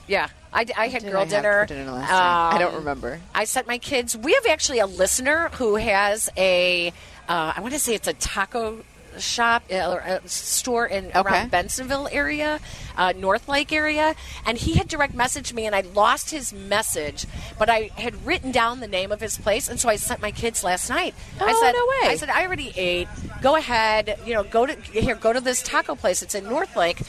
[0.09, 1.67] Yeah, I, I had girl I dinner.
[1.67, 2.55] dinner last night?
[2.55, 3.21] I don't Um, remember.
[3.35, 4.17] I sent my kids.
[4.17, 6.89] We have actually a listener who has a.
[7.29, 8.83] Uh, I want to say it's a taco
[9.21, 11.21] shop uh, or a store in Okay.
[11.21, 12.61] around Bensenville area,
[12.97, 14.15] uh, North Lake area,
[14.47, 17.27] and he had direct messaged me, and I lost his message,
[17.59, 20.31] but I had written down the name of his place, and so I sent my
[20.31, 21.15] kids last night.
[21.41, 22.15] I Oh, said, no way.
[22.15, 23.09] I said I already ate.
[23.43, 26.23] Go ahead, you know, go to here, go to this taco place.
[26.23, 27.01] It's in North Lake.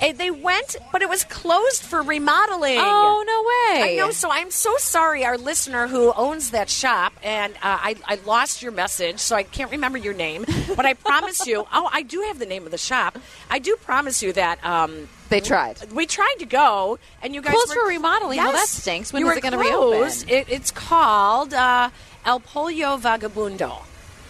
[0.00, 2.78] And they went, but it was closed for remodeling.
[2.78, 3.92] Oh, no way.
[3.92, 4.10] I know.
[4.10, 8.62] So I'm so sorry, our listener who owns that shop, and uh, I, I lost
[8.62, 10.44] your message, so I can't remember your name.
[10.76, 13.18] But I promise you, oh, I do have the name of the shop.
[13.50, 15.92] I do promise you that um, They tried.
[15.92, 18.38] we tried to go, and you guys Closed were, for remodeling?
[18.38, 19.12] Well, that stinks.
[19.12, 20.28] When you is were it gonna reopen?
[20.28, 21.90] It, it's called uh,
[22.24, 23.82] El Pollo Vagabundo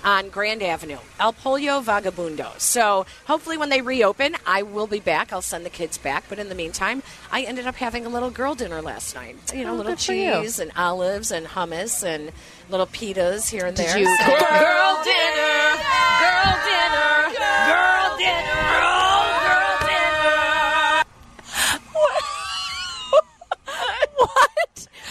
[0.05, 0.99] on Grand Avenue.
[1.19, 2.59] El Pollo Vagabundo.
[2.61, 5.33] So hopefully, when they reopen, I will be back.
[5.33, 6.25] I'll send the kids back.
[6.29, 9.37] But in the meantime, I ended up having a little girl dinner last night.
[9.55, 10.33] You know, Oh, little good for you.
[10.43, 12.33] cheese and olives and hummus and
[12.71, 13.99] little pitas here and Did there.
[13.99, 15.77] you- So- girl dinner,
[16.21, 19.06] girl dinner, girl dinner, oh, girl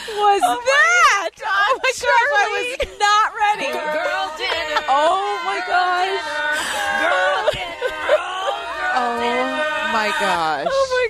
[0.07, 1.29] What was that?
[1.45, 3.71] Oh my gosh, I was not ready.
[3.71, 4.81] Girl dinner.
[4.87, 6.21] Oh my gosh.
[7.01, 8.15] Girl dinner.
[8.97, 10.67] Oh my gosh.
[10.69, 11.07] Oh my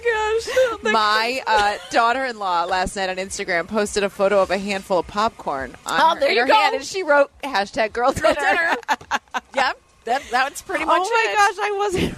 [0.83, 0.93] gosh.
[0.93, 5.75] My uh, daughter-in-law last night on Instagram posted a photo of a handful of popcorn
[5.85, 6.53] on Oh, her, there in you her go.
[6.53, 8.33] hand, and she wrote hashtag girl dinner.
[8.35, 8.75] dinner.
[9.55, 9.79] yep.
[10.05, 11.07] That that's pretty much it.
[11.07, 11.35] oh my it.
[11.35, 12.17] gosh, I wasn't ready.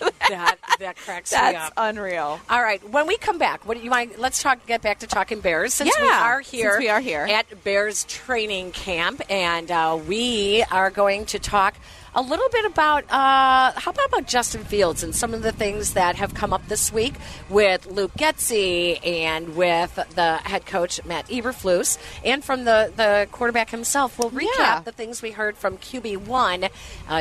[0.30, 1.72] That that cracks me That's up.
[1.76, 2.40] unreal.
[2.48, 4.12] All right, when we come back, what do you mind?
[4.16, 4.64] Let's talk.
[4.66, 6.70] Get back to talking Bears since we are here.
[6.72, 7.26] since we are here.
[7.28, 11.74] at Bears training camp, and uh, we are going to talk
[12.16, 15.94] a little bit about uh, how about about Justin Fields and some of the things
[15.94, 17.14] that have come up this week
[17.48, 23.70] with Luke Getsy and with the head coach Matt Eberflus, and from the the quarterback
[23.70, 24.18] himself.
[24.18, 24.80] We'll recap Yeah.
[24.80, 26.68] the things we heard from QB one, uh,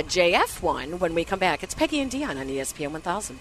[0.04, 1.64] JF one when we come back.
[1.64, 3.40] It's Peggy and Dionne on ESPN 1000.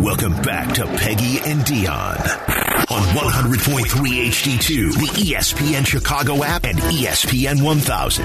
[0.00, 7.62] Welcome back to Peggy and Dionne on 100.3 HD2, the ESPN Chicago app, and ESPN
[7.62, 8.24] 1000.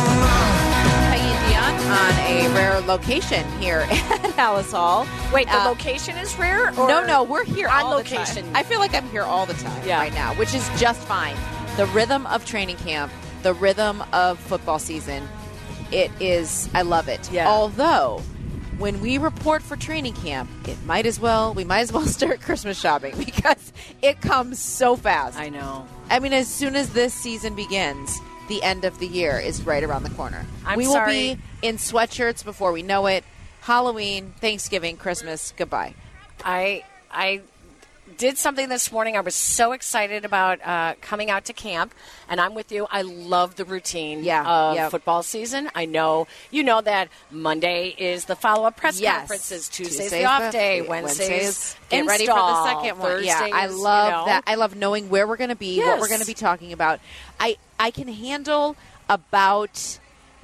[0.00, 5.06] Peggy Dionne on a rare location here at Halas Hall.
[5.32, 6.68] Wait, the Uh, location is rare?
[6.78, 8.46] Or No, no, we're here on all location.
[8.46, 8.56] The time.
[8.56, 9.98] I feel like I'm here all the time Yeah.
[9.98, 11.36] right now, which is just fine.
[11.76, 15.26] The rhythm of training camp, the rhythm of football season,
[15.92, 16.68] it is.
[16.74, 17.30] I love it.
[17.32, 17.48] Yeah.
[17.48, 18.22] Although,
[18.78, 21.52] when we report for training camp, it might as well.
[21.54, 23.72] We might as well start Christmas shopping because
[24.02, 25.38] it comes so fast.
[25.38, 25.86] I know.
[26.08, 29.82] I mean, as soon as this season begins, the end of the year is right
[29.82, 30.44] around the corner.
[30.66, 31.34] I'm we will sorry.
[31.34, 33.24] be in sweatshirts before we know it.
[33.60, 35.94] Halloween, Thanksgiving, Christmas, goodbye.
[36.44, 37.42] I I
[38.20, 39.16] did something this morning.
[39.16, 41.94] I was so excited about uh, coming out to camp,
[42.28, 42.86] and I'm with you.
[42.90, 44.90] I love the routine Yeah, of yep.
[44.90, 45.70] football season.
[45.74, 49.20] I know you know that Monday is the follow up press Yes.
[49.20, 53.24] conferences, Tuesday's, Tuesday's the off day, Wednesdays, Wednesdays get ready for the second one.
[53.24, 54.24] Yeah, I love you know.
[54.26, 54.44] that.
[54.46, 57.00] I love knowing where we're going to be, what we're going to be talking about.
[57.40, 58.76] I I can handle
[59.08, 59.98] about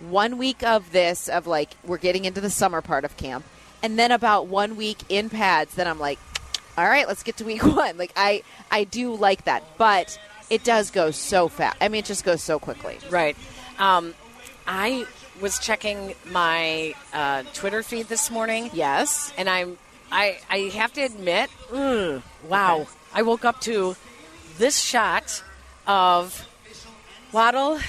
[0.08, 3.44] one week of this of like we're getting into the summer part of camp,
[3.82, 5.74] and then about one week in pads.
[5.74, 6.18] Then I'm like,
[6.76, 7.96] all right, let's get to week one.
[7.96, 10.18] Like I I do like that, but
[10.50, 11.76] it does go so fast.
[11.80, 12.98] I mean, it just goes so quickly.
[13.10, 13.36] Right.
[13.78, 14.14] Um,
[14.66, 15.06] I
[15.40, 18.70] was checking my uh, Twitter feed this morning.
[18.72, 19.32] Yes.
[19.36, 19.78] and I'm
[20.10, 23.96] I I have to admit, mm, wow, I woke up to
[24.58, 25.42] this shot
[25.86, 26.46] of
[27.32, 27.80] Waddle,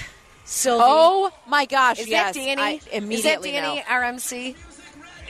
[0.44, 0.82] Silvy.
[0.84, 2.00] Oh my gosh!
[2.00, 2.62] is yes, that Danny?
[2.62, 3.82] I is that immediately Danny know.
[3.82, 4.56] RMC?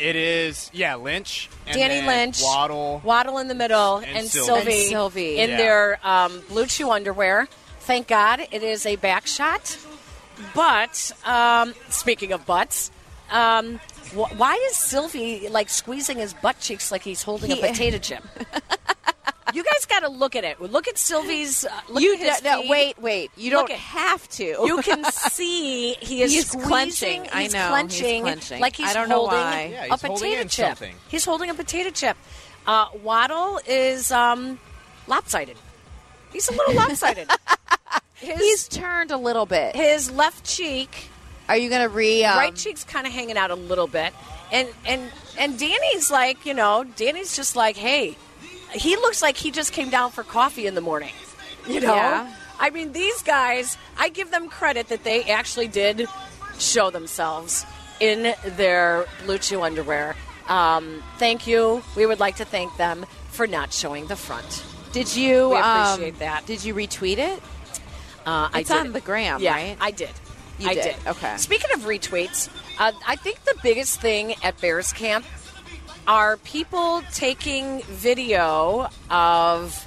[0.01, 1.49] It is, yeah, Lynch.
[1.67, 3.01] And Danny Lynch, Waddle.
[3.05, 4.81] Waddle in the middle, and, And Silvy, Silvy.
[4.83, 5.39] And Silvy.
[5.39, 5.57] in Yeah.
[5.57, 7.49] their um, BlueChew underwear.
[7.81, 9.77] Thank God it is a back shot.
[10.55, 12.91] But um, speaking of butts,
[13.31, 13.79] um,
[14.15, 17.99] wh- why is Silvy like squeezing his butt cheeks like he's holding He- a potato
[17.99, 18.23] chip?
[19.55, 20.61] you guys got to look at it.
[20.61, 21.65] Look at Silvy's.
[21.65, 23.31] Uh, look You at his d- no, wait, wait.
[23.37, 24.45] You Look don't at- have to.
[24.45, 26.69] You can see he is He's squeezing.
[26.69, 27.29] clenching.
[27.33, 28.61] I He's know, he's clenching, clenching.
[28.61, 29.69] like he's I don't know holding why.
[29.73, 30.67] Yeah, a he's holding potato in chip.
[30.67, 30.95] something.
[31.09, 32.17] He's holding a potato chip.
[32.67, 34.59] Uh, Waddle is um,
[35.07, 35.57] lopsided.
[36.33, 37.31] He's a little lopsided.
[38.15, 39.77] His, He's turned a little bit.
[39.77, 41.09] his left cheek
[41.49, 42.25] Are you going to re?
[42.25, 44.13] Um, right cheek's kind of hanging out a little bit,
[44.51, 45.01] and and
[45.39, 48.17] and Danny's like, you know, Danny's just like, hey,
[48.73, 51.13] he looks like he just came down for coffee in the morning.
[51.69, 52.35] You know, Yeah.
[52.59, 56.09] I mean, these guys, I give them credit that they actually did
[56.59, 57.67] show themselves
[58.01, 60.17] in their BlueChew underwear.
[60.49, 61.83] Um, thank you.
[61.95, 64.65] We would like to thank them for not showing the front.
[64.93, 65.51] Did you?
[65.51, 66.47] We um, appreciate that.
[66.47, 67.43] Did you retweet it?
[68.25, 69.77] Uh, It's on the gram, yeah, right?
[69.79, 70.11] I did.
[70.59, 70.83] You I did.
[70.85, 70.97] did.
[71.07, 71.37] Okay.
[71.37, 75.27] Speaking of retweets, uh, I think the biggest thing at Bears Camp
[76.09, 79.87] are people taking video of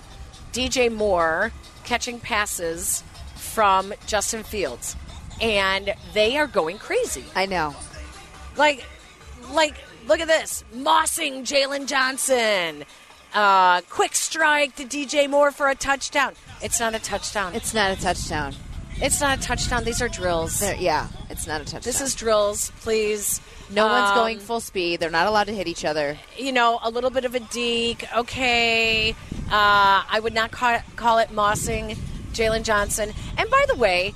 [0.54, 1.52] DJ Moore
[1.84, 3.04] catching passes
[3.36, 4.96] from Justin Fields,
[5.42, 7.26] and they are going crazy.
[7.36, 7.76] I know.
[8.56, 8.86] Like,
[9.52, 9.76] like,
[10.08, 12.86] look at this: mossing Jaylon Johnson,
[13.34, 16.34] uh, quick strike to DJ Moore for a touchdown.
[16.62, 17.56] It's not a touchdown.
[17.56, 18.54] It's not a touchdown.
[18.98, 19.84] It's not a touchdown.
[19.84, 20.60] These are drills.
[20.60, 21.08] There- yeah,
[21.42, 21.82] it's not a touchdown.
[21.84, 23.42] This is drills, please.
[23.72, 25.00] no one's Um, going full speed.
[25.00, 26.20] They're not allowed to hit each other.
[26.38, 28.06] You know, a little bit of a deke.
[28.16, 29.12] Okay.
[29.50, 31.98] Uh, I would not call, call it mossing
[32.32, 33.12] Jaylon Johnson.
[33.38, 34.14] And by the way,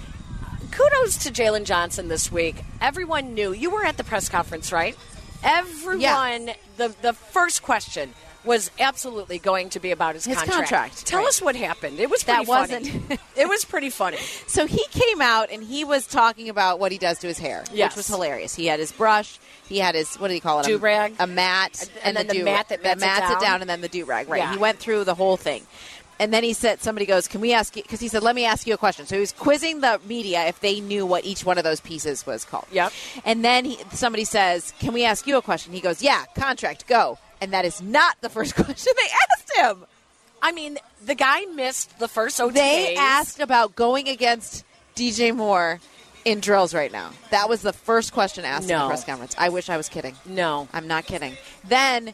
[0.71, 2.57] kudos to Jaylon Johnson this week.
[2.79, 3.53] Everyone knew.
[3.53, 4.95] You were at the press conference, right?
[5.43, 5.99] Everyone,
[6.47, 6.53] yeah.
[6.77, 8.13] the, the first question
[8.45, 10.69] was absolutely going to be about his, His contract.
[10.69, 11.27] contract, Tell right.
[11.27, 11.99] us what happened.
[11.99, 12.91] It was That pretty funny.
[12.91, 14.17] wasn't- it was pretty funny.
[14.47, 17.63] So he came out and he was talking about what he does to his hair,
[17.73, 17.91] Yes.
[17.91, 18.55] which was hilarious.
[18.55, 20.65] He had his brush, he had his what do you call it?
[20.67, 21.15] A- Do-rag.
[21.19, 23.31] a, mat, And then the do- mat that mats it mats down.
[23.31, 24.29] it down, and then the do rag.
[24.29, 24.39] Right.
[24.39, 24.51] Yeah.
[24.53, 25.65] He went through the whole thing.
[26.17, 27.81] And then he said, somebody goes, Can we ask you?
[27.83, 29.05] Because he said, Let me ask you a question.
[29.05, 32.25] So he was quizzing the media if they knew what each one of those pieces
[32.25, 32.67] was called.
[32.71, 32.93] Yep.
[33.25, 35.73] And then he, somebody says, Can we ask you a question?
[35.73, 37.17] He goes, Yeah, contract, go.
[37.41, 39.85] And that is not the first question they asked him.
[40.41, 42.53] I mean, the guy missed the first OTAs.
[42.53, 44.63] They asked about going against
[44.95, 45.79] DJ Moore
[46.23, 47.11] in drills right now.
[47.31, 49.35] That was the first question asked in the press conference.
[49.37, 50.15] I wish I was kidding.
[50.25, 50.67] No.
[50.73, 51.35] I'm not kidding.
[51.67, 52.13] Then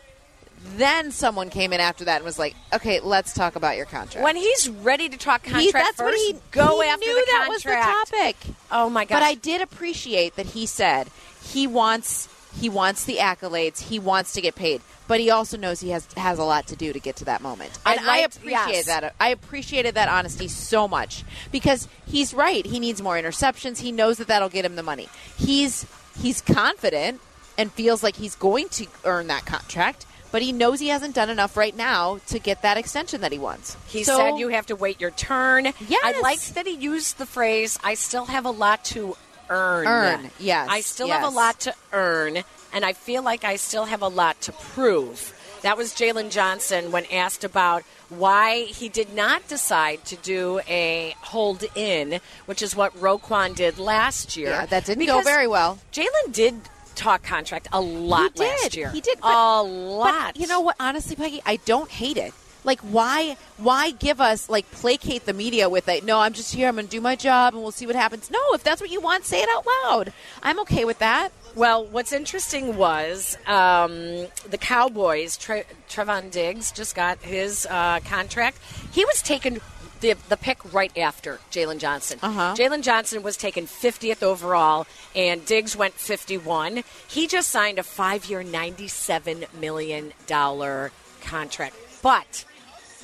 [0.78, 4.24] then someone came in after that and was like, "Okay, let's talk about your contract."
[4.24, 7.16] When he's ready to talk contract He- that's first, what he go he after knew
[7.16, 8.12] the that contract.
[8.12, 8.56] was the topic.
[8.72, 9.16] Oh my god!
[9.16, 11.10] But I did appreciate that he said
[11.44, 12.28] he wants
[12.60, 16.08] he wants the accolades, he wants to get paid, but he also knows he has
[16.18, 17.72] has a lot to do to get to that moment.
[17.86, 18.86] I And I, liked- appreciate yes.
[18.88, 19.16] that.
[19.20, 22.66] I appreciated that honesty so much because he's right.
[22.66, 23.80] He needs more interceptions.
[23.80, 25.10] He knows that that'll get him the money.
[25.38, 25.86] He's
[26.22, 27.22] he's confident
[27.58, 30.06] and feels like he's going to earn that contract.
[30.32, 33.38] But he knows he hasn't done enough right now to get that extension that he
[33.38, 33.76] wants.
[33.88, 35.66] He So- said you have to wait your turn.
[35.90, 36.02] Yes.
[36.06, 39.18] I liked that he used the phrase, I still have a lot to
[39.52, 39.86] earn.
[39.88, 43.86] Earn, yes, I still have a lot to earn, and I feel like I still
[43.86, 45.38] have a lot to prove.
[45.62, 51.16] That was Jaylon Johnson when asked about why he did not decide to do a
[51.22, 54.50] hold in, which is what Roquan did last year.
[54.50, 55.78] Yeah, that didn't go Because very well.
[55.94, 56.56] Jaylon did
[56.96, 58.40] talk contract a lot he did.
[58.40, 58.90] last year.
[58.90, 60.34] He did a lot.
[60.34, 60.76] But you know what?
[60.80, 62.34] Honestly, Peggy, I don't hate it.
[62.64, 63.38] Like, why?
[63.58, 66.04] Why give us like placate the media with it?
[66.04, 66.68] No, I'm just here.
[66.68, 68.30] I'm going to do my job, and we'll see what happens.
[68.30, 70.14] No, if that's what you want, say it out loud.
[70.44, 71.30] I'm okay with that.
[71.56, 75.38] Well, what's interesting was um, the Cowboys.
[75.38, 78.58] Tre- Trevon Diggs just got his uh, contract.
[78.94, 79.60] He was taken
[80.00, 82.20] the, the pick right after Jaylon Johnson.
[82.22, 82.56] Uh-huh.
[82.58, 86.84] Jaylon Johnson was taken 50th overall, and Diggs went 51.
[87.08, 92.46] He just signed a five-year, 97 million dollar contract, but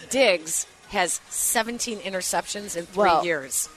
[0.10, 3.70] Diggs has 17 interceptions in three Well, years.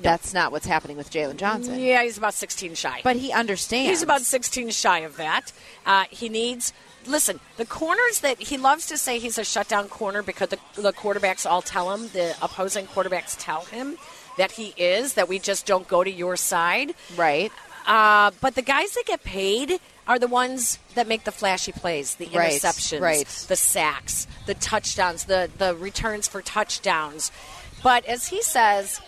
[0.00, 1.78] That's not what's happening with Jaylon Johnson.
[1.78, 3.00] Yeah, he's about 16 shy.
[3.02, 3.88] But he understands.
[3.90, 5.52] He's about 16 shy of that.
[5.84, 6.72] Uh, he needs.
[7.06, 10.92] Listen, the corners that he loves to say he's a shutdown corner because the, the
[10.92, 13.96] quarterbacks all tell him, the opposing quarterbacks tell him
[14.36, 16.94] that he is, that we just don't go to your side.
[17.16, 17.50] right.
[17.86, 22.14] Uh, but the guys that get paid are the ones that make the flashy plays,
[22.16, 23.26] the Right, interceptions, right.
[23.48, 27.30] the sacks, the touchdowns, the, the returns for touchdowns.
[27.82, 29.00] But as he says,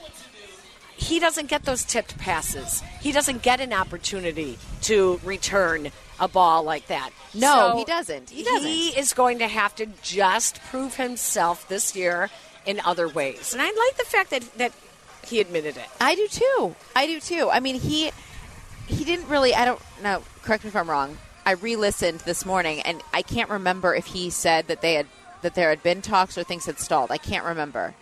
[0.97, 2.83] he doesn't get those tipped passes.
[3.01, 7.11] He doesn't get an opportunity to return a ball like that.
[7.33, 8.29] No, So he doesn't.
[8.29, 8.69] He doesn't.
[8.69, 12.29] He is going to have to just prove himself this year
[12.67, 13.55] in other ways.
[13.55, 14.73] And I like the fact that, that
[15.25, 15.87] he admitted it.
[15.99, 16.77] I do too.
[16.95, 17.49] I do too.
[17.51, 18.11] I mean, he
[18.91, 19.55] he didn't really.
[19.55, 20.23] I don't know.
[20.43, 21.17] Correct me if I'm wrong.
[21.47, 25.07] I re-listened this morning, and I can't remember if he said that they had
[25.43, 27.11] that there had been talks or things had stalled.
[27.11, 27.95] I can't remember.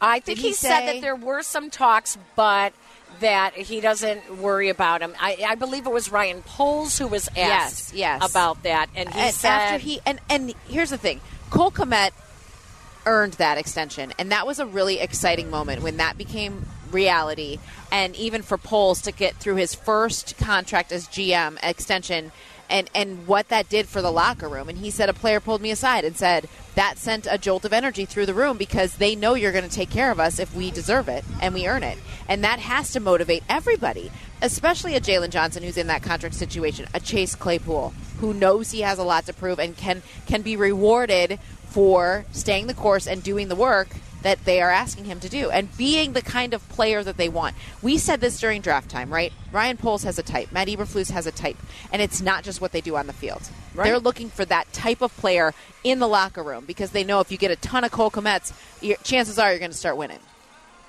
[0.00, 2.72] I think Did he he, said that there were some talks, but
[3.20, 5.14] that he doesn't worry about them.
[5.20, 8.30] I, I believe it was Ryan Poles who was asked Yes, yes.
[8.30, 11.20] about that, and he and said after he and and here's the thing,
[11.50, 12.10] Cole Kmet
[13.06, 17.58] earned that extension, and that was a really exciting moment when that became reality.
[17.90, 22.32] And even for Poles to get through his first contract as GM extension
[22.68, 24.68] and, and what that did for the locker room.
[24.68, 27.72] And he said a player pulled me aside and said, that sent a jolt of
[27.72, 30.54] energy through the room because they know you're going to take care of us if
[30.54, 31.98] we deserve it and we earn it.
[32.28, 36.86] And that has to motivate everybody, especially a Jaylon Johnson who's in that contract situation,
[36.94, 40.56] a Chase Claypool who knows he has a lot to prove and can can be
[40.56, 41.38] rewarded
[41.70, 43.88] for staying the course and doing the work
[44.22, 47.28] that they are asking him to do and being the kind of player that they
[47.28, 47.56] want.
[47.82, 49.32] We said this during draft time, right?
[49.52, 51.56] Ryan Poles has a type, Matt Eberflus has a type,
[51.92, 53.42] and it's not just what they do on the field.
[53.74, 53.84] Right.
[53.84, 55.54] They're looking for that type of player
[55.84, 58.52] in the locker room because they know if you get a ton of Cole Kmets,
[58.80, 60.18] your, chances are you're going to start winning.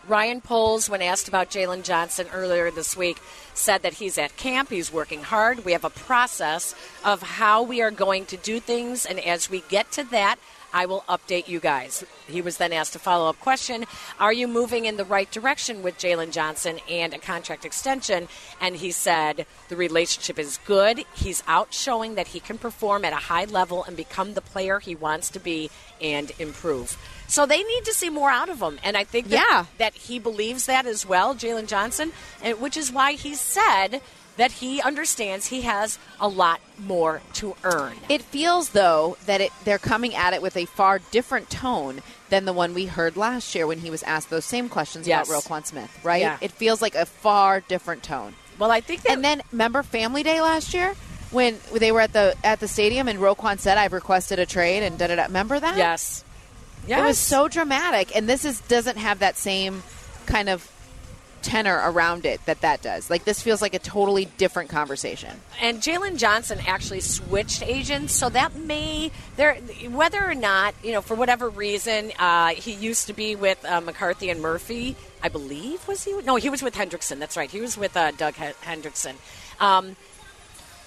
[0.08, 3.20] Ryan Poles, when asked about Jaylon Johnson earlier this week,
[3.54, 5.64] said that he's at camp, he's working hard.
[5.64, 6.74] We have a process
[7.06, 10.38] of how we are going to do things, and as we get to that,
[10.74, 12.04] I will update you guys.
[12.28, 13.86] He was then asked a follow up question
[14.20, 18.28] Are you moving in the right direction with Jaylon Johnson and a contract extension?
[18.60, 21.04] And he said the relationship is good.
[21.16, 24.80] He's out showing that he can perform at a high level and become the player
[24.80, 25.70] he wants to be
[26.02, 26.98] and improve.
[27.28, 28.80] So they need to see more out of him.
[28.84, 29.66] And I think that, Yeah.
[29.78, 32.12] that he believes that as well, Jaylon Johnson,
[32.42, 34.02] and, which is why he said
[34.38, 37.94] that he understands he has a lot more to earn.
[38.10, 42.46] It feels though that it, they're coming at it with a far different tone than
[42.46, 45.30] the one we heard last year when he was asked those same questions Yes.
[45.30, 46.22] about Roquan Smith, right?
[46.22, 46.38] Yeah.
[46.42, 48.34] It feels like a far different tone.
[48.58, 49.12] Well, I think that.
[49.12, 50.94] And then remember Family Day last year
[51.32, 54.84] when they were at the at the stadium and Roquan said I've requested a trade
[54.84, 55.24] and da da da.
[55.24, 55.78] Remember that?
[55.78, 56.24] yes.
[56.88, 57.00] Yes.
[57.00, 59.84] It was so dramatic, and this is doesn't have that same
[60.26, 60.71] kind of
[61.42, 63.10] tenor around it that that does.
[63.10, 65.30] Like this feels like a totally different conversation.
[65.62, 69.56] and Jaylon Johnson actually switched agents, so that may there
[69.90, 73.82] whether or not you know for whatever reason uh, he used to be with uh,
[73.82, 76.14] McCarthy and Murphy, I believe was he?
[76.22, 77.20] No, he was with Hendrickson.
[77.20, 79.16] That's right, he was with uh, Doug H- Hendrickson.
[79.60, 79.96] Um,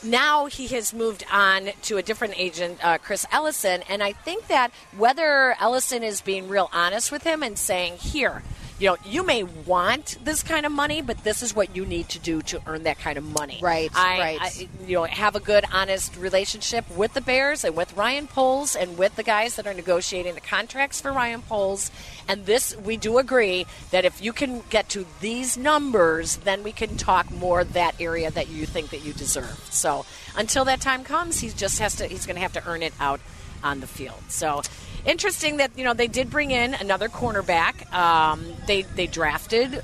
[0.03, 4.49] now he has moved on to a different agent, uh, Chris Ellison, and I think
[4.49, 8.43] that whether Ellison is being real honest with him and saying, "Here,
[8.79, 12.09] you know, you may want this kind of money, but this is what you need
[12.11, 14.39] to do to earn that kind of money." Right, I, right.
[14.41, 18.75] I- you know, have a good, honest relationship with the Bears and with Ryan Poles
[18.77, 21.91] and with the guys that are negotiating the contracts for Ryan Poles.
[22.29, 26.73] And this, we do agree that if you can get to these numbers, then we
[26.73, 29.67] can talk more that area that you think that you deserve.
[29.71, 30.05] So
[30.37, 32.07] until that time comes, he just has to.
[32.07, 33.21] He's going to have to earn it out
[33.65, 34.23] on the field.
[34.29, 34.63] So.
[35.07, 37.93] Interesting that you know they did bring in another cornerback.
[37.93, 39.83] Um, they they drafted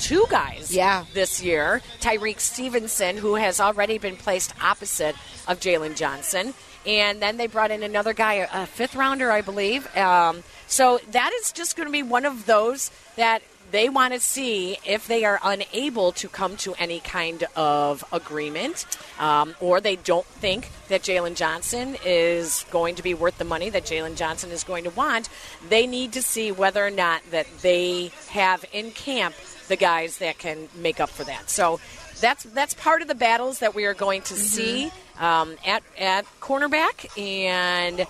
[0.00, 1.04] two guys Yeah.
[1.12, 1.82] this year.
[2.00, 5.14] Tyrique Stevenson, who has already been placed opposite
[5.46, 6.54] of Jaylon Johnson.
[6.86, 9.94] And then they brought in another guy, a fifth rounder, I believe.
[9.94, 13.42] Um, so that is just going to be one of those that
[13.72, 18.86] they want to see if they are unable to come to any kind of agreement
[19.18, 23.70] um, or they don't think that Jaylon Johnson is going to be worth the money
[23.70, 25.28] that Jaylon Johnson is going to want.
[25.68, 29.34] They need to see whether or not that they have in camp
[29.68, 31.48] the guys that can make up for that.
[31.48, 31.80] So
[32.20, 36.24] that's that's part of the battles that we are going to see um, at at
[36.40, 38.06] cornerback, and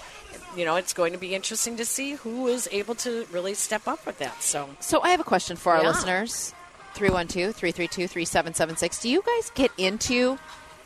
[0.56, 3.86] you know it's going to be interesting to see who is able to really step
[3.88, 4.42] up with that.
[4.42, 5.88] So So I have a question for our Yeah.
[5.88, 6.54] listeners.
[6.94, 9.00] 312-332-3776.
[9.00, 10.38] Do you guys get into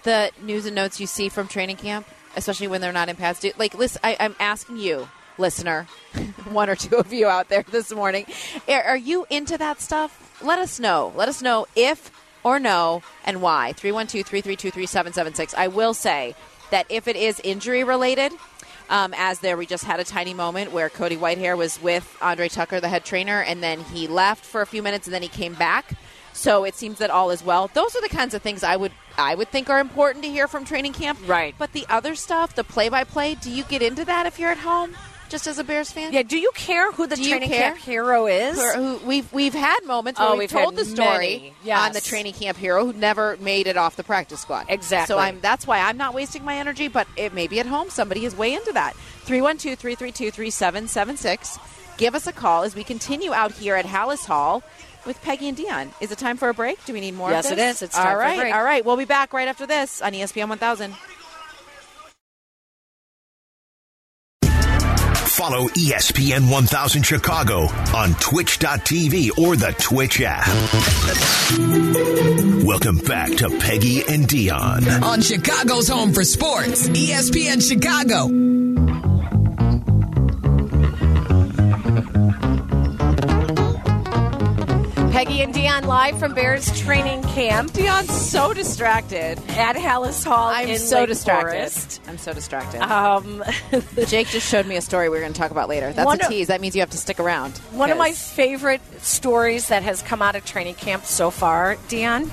[0.05, 2.07] the news and notes you see from training camp,
[2.37, 3.41] especially when they're not in pads?
[3.41, 5.09] Do, like, listen, I, I'm asking you,
[5.39, 5.87] listener,
[6.51, 8.27] one or two of you out there this morning,
[8.69, 10.39] are, are you into that stuff?
[10.43, 11.13] Let us know.
[11.17, 12.11] Let us know if
[12.45, 13.73] or no and why.
[13.77, 15.55] 312-332-3776.
[15.57, 16.35] I will say
[16.71, 18.33] that if it is injury related,
[18.89, 22.49] um, as there we just had a tiny moment where Cody Whitehair was with Andre
[22.49, 25.29] Tucker, the head trainer, and then he left for a few minutes and then he
[25.29, 25.93] came back.
[26.33, 27.71] So it seems that all is well.
[27.73, 30.47] Those are the kinds of things I would I would think are important to hear
[30.47, 31.19] from training camp.
[31.27, 31.55] Right.
[31.59, 34.51] But the other stuff, the play by play, do you get into that if you're
[34.51, 34.95] at home,
[35.29, 36.13] just as a Bears fan?
[36.13, 37.73] yeah, do you care who the Do training care?
[37.73, 38.57] camp hero is?
[38.57, 41.81] Who- who- we've we've had moments where Oh, we've, we've told the story yes.
[41.87, 44.67] on the training camp hero who never made it off the practice squad.
[44.69, 45.15] Exactly.
[45.15, 47.91] So I'm that's why I'm not wasting my energy, but it may be at home
[47.91, 48.95] somebody is way into that.
[49.27, 51.59] 312-332-3776.
[51.97, 54.63] Give us a call as we continue out here at Halas Hall
[55.07, 55.91] with Peggy and Dionne.
[56.01, 56.85] Is it time for a break?
[56.85, 57.81] Do we need more Yes, it is.
[57.81, 58.55] It's time all for a right, break.
[58.55, 58.85] All right.
[58.85, 60.95] We'll be back right after this on ESPN 1000.
[65.37, 67.65] Follow ESPN 1000 Chicago
[67.95, 70.47] on twitch.tv or the Twitch app.
[72.65, 75.03] Welcome back to Peggy and Dionne.
[75.03, 78.86] On Chicago's home for sports, ESPN Chicago.
[85.17, 89.39] Peggy and Dionne live from Bears training camp Dionne's so distracted.
[89.49, 91.53] at Halas Hall I'm so Lake distracted.
[91.53, 92.03] Forest.
[92.07, 92.83] I'm so distracted.
[92.83, 93.43] Um,
[94.09, 95.91] Jake just showed me a story we're going to talk about later.
[95.95, 96.49] That's One a of- tease.
[96.49, 97.57] That means you have to stick around.
[97.73, 102.29] one of my favorite stories that has come out of training camp so far, Dionne,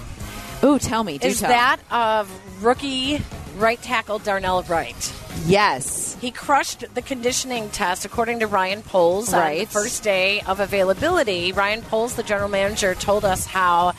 [0.62, 1.18] Ooh, tell me.
[1.20, 1.52] Do is tell.
[1.52, 2.30] that of
[2.62, 3.22] rookie
[3.56, 5.14] right tackle Darnell Wright.
[5.46, 6.03] Yes.
[6.24, 9.68] He crushed the conditioning test, according to Ryan Poles, on the Right.
[9.68, 11.52] first day of availability.
[11.52, 13.92] Ryan Poles, the general manager, told us how,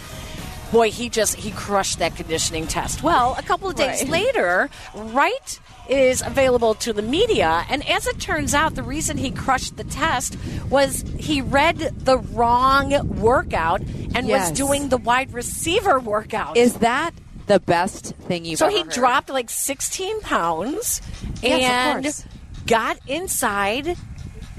[0.73, 3.03] boy, he just he crushed that conditioning test.
[3.03, 4.09] Well, a couple of days Right.
[4.09, 9.31] later, Wright is available to the media, and as it turns out, the reason he
[9.31, 10.39] crushed the test
[10.71, 13.83] was he read the wrong workout
[14.15, 14.49] and Yes.
[14.49, 16.57] was doing the wide receiver workout.
[16.57, 17.13] Is that
[17.47, 18.91] the best thing you've So he heard?
[18.91, 21.03] dropped like 16 pounds
[21.43, 23.97] Yes, and got inside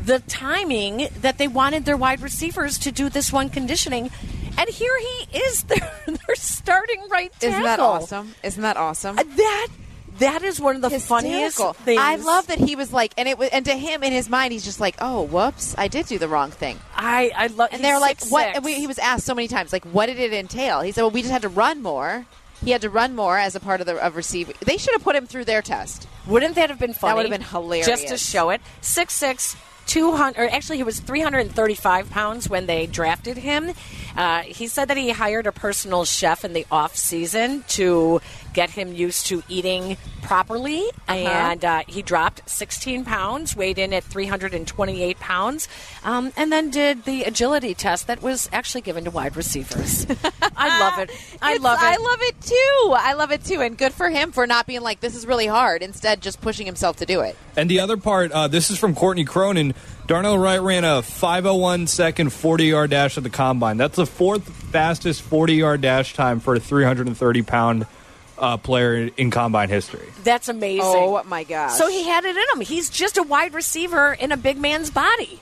[0.03, 4.11] the timing that they wanted their wide receivers to do this one conditioning.
[4.57, 7.49] And here he is, their, their starting right tackle.
[7.49, 8.35] Isn't that awesome?
[8.43, 9.17] Isn't that awesome?
[9.19, 9.67] Uh, That
[10.19, 11.99] that is one of the funniest things.
[11.99, 14.53] I love that he was like, and it was, and to him in his mind,
[14.53, 17.67] he's just like, "Oh, whoops, I did do the wrong thing." I I love.
[17.73, 20.17] And they're like, "What?" And we, he was asked so many times, like, "What did
[20.17, 22.25] it entail?" He said, "Well, we just had to run more."
[22.63, 24.55] He had to run more as a part of the of receiving.
[24.65, 26.07] They should have put him through their test.
[26.25, 27.11] Wouldn't that have been funny?
[27.11, 27.87] That would have been hilarious.
[27.87, 28.61] Just to show it.
[28.81, 29.55] Six six.
[29.87, 33.71] 200 actually he was 335 pounds when they drafted him
[34.17, 38.19] uh, he said that he hired a personal chef in the off season to
[38.55, 44.03] get him used to eating properly and uh, he dropped 16 pounds weighed in at
[44.03, 45.67] 328 pounds
[46.03, 50.07] um, and then did the agility test that was actually given to wide receivers
[50.57, 51.11] i love it
[51.43, 52.93] i It's- love it I love it too.
[52.97, 55.45] I love it too, and good for him for not being like, "This is really
[55.47, 57.35] hard." Instead, just pushing himself to do it.
[57.55, 59.73] And the other part, uh, this is from Courtney Cronin.
[60.07, 63.77] Darnell Wright ran a 501 second 40 yard dash at the combine.
[63.77, 67.85] That's the fourth fastest 40 yard dash time for a 330 pound
[68.37, 70.07] uh, player in combine history.
[70.23, 71.73] that's amazing Oh my gosh!
[71.73, 72.61] So he had it in him.
[72.65, 75.39] He's just a wide receiver in a big man's body.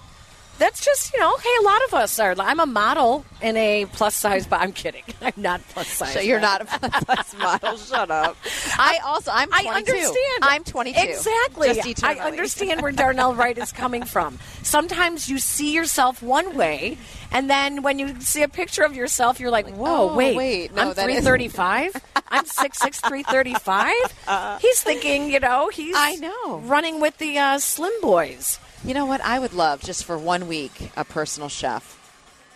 [0.59, 2.35] That's just, you know, hey, a lot of us are.
[2.37, 5.03] I'm a model in a plus size, but I'm kidding.
[5.21, 6.13] I'm not plus size.
[6.13, 6.65] So you're not a
[7.05, 7.77] plus model.
[7.77, 8.37] Shut up.
[8.77, 9.67] I also I'm 22.
[9.69, 10.43] I understand.
[10.43, 10.99] I'm 22.
[10.99, 11.81] Exactly.
[12.03, 14.39] I understand where Darnell Wright is coming from.
[14.61, 16.97] Sometimes you see yourself one way,
[17.31, 20.73] and then when you see a picture of yourself, you're like, "Whoa, oh, wait, wait,
[20.73, 21.95] no, I'm 335.
[22.29, 26.59] I'm 6'6", 335." He's thinking, you know, he's I know.
[26.59, 28.59] running with the uh, Slim Boys.
[28.85, 29.21] You know what?
[29.21, 31.99] I would love just for one week a personal chef,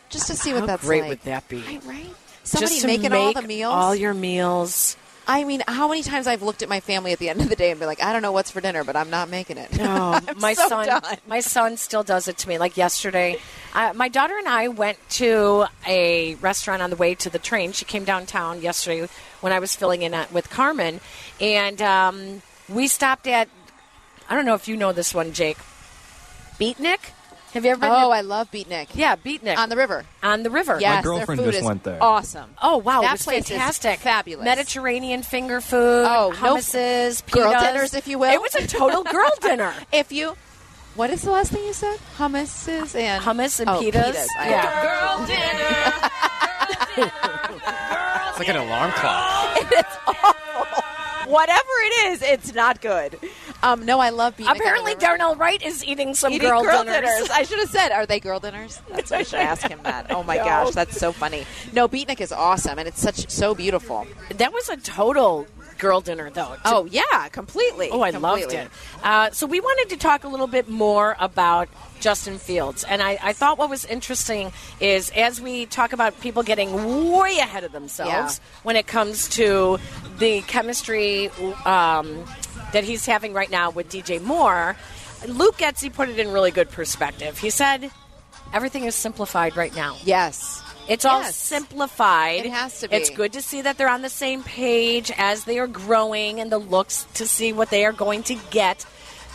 [0.10, 1.10] just to see what How that's great like.
[1.10, 1.62] would that be?
[1.62, 2.16] Right, right?
[2.44, 3.74] Somebody Just to making make all the meals.
[3.74, 4.98] all your meals.
[5.30, 7.58] I mean, how many times I've looked at my family at the end of the
[7.58, 9.78] day and be like, I don't know what's for dinner, but I'm not making it.
[9.82, 11.04] I'm my so son, done.
[11.28, 12.58] my son still does it to me.
[12.58, 13.38] Like yesterday,
[13.74, 17.74] uh, my daughter and I went to a restaurant on the way to the train.
[17.74, 19.10] She came downtown yesterday
[19.42, 21.02] when I was filling in at, with Carmen,
[21.42, 23.50] and um, we stopped at.
[24.30, 25.58] I don't know if you know this one, Jake.
[26.60, 27.00] Beatnik.
[27.54, 27.90] Have you ever been?
[27.92, 28.90] Oh, to- I love Beatnik.
[28.94, 30.04] yeah, Beatnik on the river.
[30.22, 30.78] on the river.
[30.80, 31.98] Yes, girlfriend their food just is went there.
[32.04, 32.54] Awesome.
[32.62, 34.44] Oh wow, That it was place is fantastic, fabulous.
[34.46, 38.32] Mediterranean finger food, Oh, no- hummuses, girl dinners, if you will.
[38.32, 39.74] It was a total girl dinner.
[39.94, 40.36] If you,
[40.96, 41.98] what is the last thing you said?
[42.18, 44.26] Hummuses and Hummus and oh, pitas.
[44.38, 46.08] I- Yeah.
[48.30, 49.58] It's like an alarm clock.
[49.72, 50.84] it's awful.
[51.32, 53.20] Whatever it is, it's not good.
[53.64, 54.48] Um, no, I love Beatnik.
[54.50, 54.96] on the Apparently.
[54.96, 57.02] Darnell Wright is eating some Eating girl, girl dinners.
[57.02, 57.30] dinners.
[57.32, 58.80] I should have said, are they girl dinners?
[58.92, 60.12] That's I should ask him that.
[60.12, 61.46] Oh my gosh, that's so funny.
[61.74, 64.06] No, Beatnik is awesome, and it's such so beautiful.
[64.36, 65.48] That was a total
[65.80, 66.54] girl dinner, though.
[66.56, 67.90] To- Oh yeah, completely.
[67.92, 68.66] Oh, I loved Completely.
[68.66, 68.72] it.
[69.04, 71.68] Uh, so we wanted to talk a little bit more about
[72.00, 76.44] Justin Fields, and I, I thought what was interesting is as we talk about people
[76.44, 78.60] getting way ahead of themselves Yeah.
[78.64, 79.78] when it comes to
[80.20, 81.30] the chemistry
[81.66, 82.24] um,
[82.74, 84.76] that he's having right now with DJ Moore.
[85.28, 87.38] Luke Getsy put it in really good perspective.
[87.40, 87.92] He said,
[88.54, 90.62] "Everything is simplified right now." Yes.
[90.88, 92.46] It's all simplified.
[92.46, 92.96] It has to be.
[92.96, 96.52] It's good to see that they're on the same page as they are growing and
[96.52, 98.86] the looks to see what they are going to get.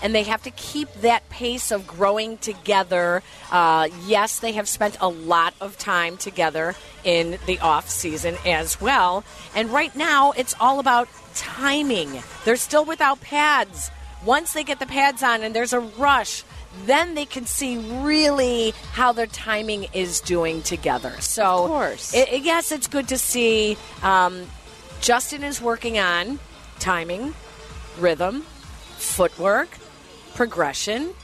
[0.03, 3.23] And they have to keep that pace of growing together.
[3.53, 6.75] Uh, yes, they have spent a lot of time together
[7.05, 9.23] in the off season as well.
[9.55, 12.23] And right now, it's all about timing.
[12.45, 13.91] They're still without pads.
[14.25, 16.45] Once they get the pads on and there's a rush,
[16.87, 21.15] then they can see really how their timing is doing together.
[21.21, 22.15] So, Of course.
[22.15, 23.77] it- it- yes, it's good to see.
[24.03, 24.47] Um,
[25.01, 26.39] Justin is working on
[26.79, 27.35] timing,
[27.99, 28.47] rhythm,
[28.99, 29.77] footwork,
[30.35, 31.15] progression,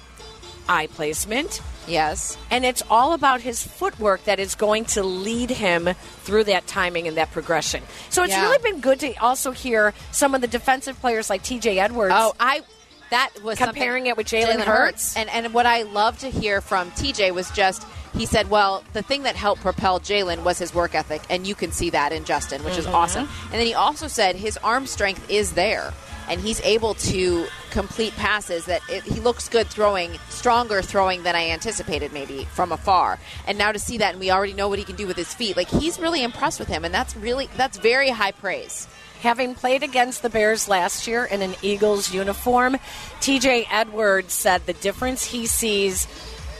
[0.68, 1.60] eye placement.
[1.86, 2.36] Yes.
[2.50, 5.88] And it's all about his footwork that is going to lead him
[6.20, 7.82] through that timing and that progression.
[8.10, 8.42] So it's Yeah.
[8.42, 12.14] really been good to also hear some of the defensive players like TJ Edwards.
[12.16, 12.62] Oh, I
[13.10, 15.16] that was Comparing it with Jalen Hurts.
[15.16, 19.02] and and what I love to hear from TJ was just he said, well, the
[19.02, 22.24] thing that helped propel Jalen was his work ethic, and you can see that in
[22.24, 22.94] Justin, which is Mhm.
[22.94, 23.28] awesome.
[23.44, 25.92] And then he also said his arm strength is there.
[26.29, 31.35] And he's able to complete passes that it, he looks good throwing, stronger throwing than
[31.35, 33.18] I anticipated, maybe from afar.
[33.47, 35.33] And now to see that, and we already know what he can do with his
[35.33, 35.57] feet.
[35.57, 38.87] Like he's really impressed with him, and that's really that's very high praise.
[39.20, 42.76] Having played against the Bears last year in an Eagles uniform,
[43.20, 46.07] TJ Edwards said the difference he sees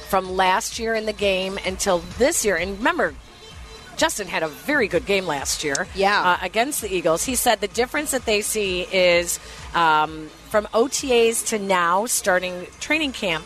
[0.09, 3.15] from last year in the game until this year, and remember,
[3.99, 6.23] Justin had a very good game last year Yeah.
[6.23, 7.25] uh, against the Eagles.
[7.25, 9.39] He said the difference that they see is
[9.75, 13.45] um, from OTAs to now, starting training camp,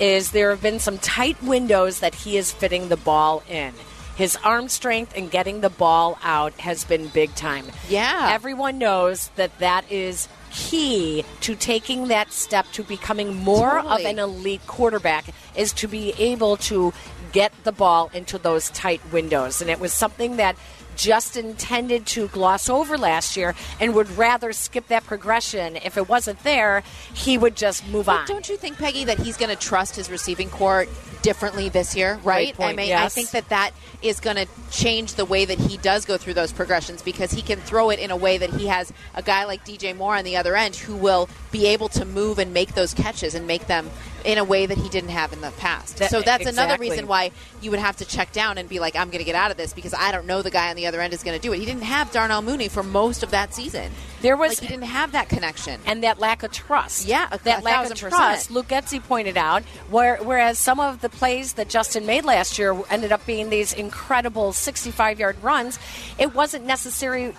[0.00, 3.72] is there have been some tight windows that he is fitting the ball in.
[4.16, 7.66] His arm strength and getting the ball out has been big time.
[7.88, 8.30] Yeah.
[8.32, 14.04] Everyone knows that that is key to taking that step to becoming more Totally.
[14.04, 16.92] of an elite quarterback is to be able to
[17.32, 19.60] get the ball into those tight windows.
[19.60, 20.56] And it was something that
[20.96, 25.76] Justin tended to gloss over last year and would rather skip that progression.
[25.76, 26.82] If it wasn't there,
[27.14, 28.26] he would just move But on.
[28.26, 30.86] don't you think, Peggy, that he's going to trust his receiving corps
[31.22, 32.20] differently this year?
[32.22, 32.54] Right?
[32.54, 33.70] point, I mean, I think that that
[34.02, 37.40] is going to change the way that he does go through those progressions because he
[37.40, 40.24] can throw it in a way that he has a guy like DJ Moore on
[40.24, 43.66] the other end who will be able to move and make those catches and make
[43.66, 43.88] them
[44.24, 45.96] in a way that he didn't have in the past.
[45.98, 48.96] That- so that's another reason why you would have to check down and be like,
[48.96, 50.86] I'm going to get out of this because I don't know the guy on the
[50.86, 51.58] other end is going to do it.
[51.58, 53.90] He didn't have Darnell Mooney for most of that season.
[54.22, 55.80] There was Like, he didn't have that connection.
[55.86, 57.06] and that lack of trust.
[57.06, 58.50] Yeah, a- that a lack of trust.
[58.50, 62.76] Luke Getsy pointed out, where, whereas some of the plays that Justin made last year
[62.90, 65.78] ended up being these incredible 65-yard runs,
[66.18, 67.34] it wasn't necessary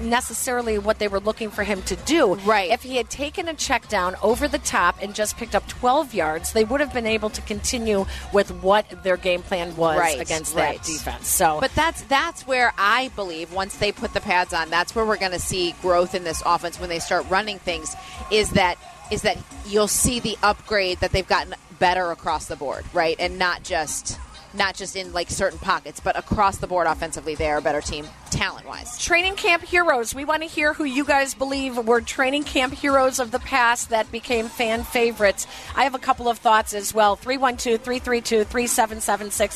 [0.00, 2.34] necessarily what they were looking for him to do.
[2.36, 2.70] Right.
[2.70, 6.14] If he had taken a check down over the top and just picked up 12
[6.20, 10.20] yards, they would have been able to continue with what their game plan was Right,
[10.20, 10.78] against right.
[10.78, 11.26] that defense.
[11.28, 15.04] So, But that's that's where I believe once they put the pads on, that's where
[15.06, 17.94] we're going to see growth in this offense when they start running things.
[18.30, 18.76] Is that
[19.10, 23.38] is that you'll see the upgrade that they've gotten better across the board, right, and
[23.38, 24.18] not just
[24.54, 27.80] not just in like certain pockets, but across the board offensively, they are a better
[27.80, 28.98] team talent wise.
[28.98, 30.14] Training camp heroes.
[30.14, 33.90] We want to hear who you guys believe were training camp heroes of the past
[33.90, 35.46] that became fan favorites.
[35.74, 37.16] I have a couple of thoughts as well.
[37.16, 39.48] 312 332 3776.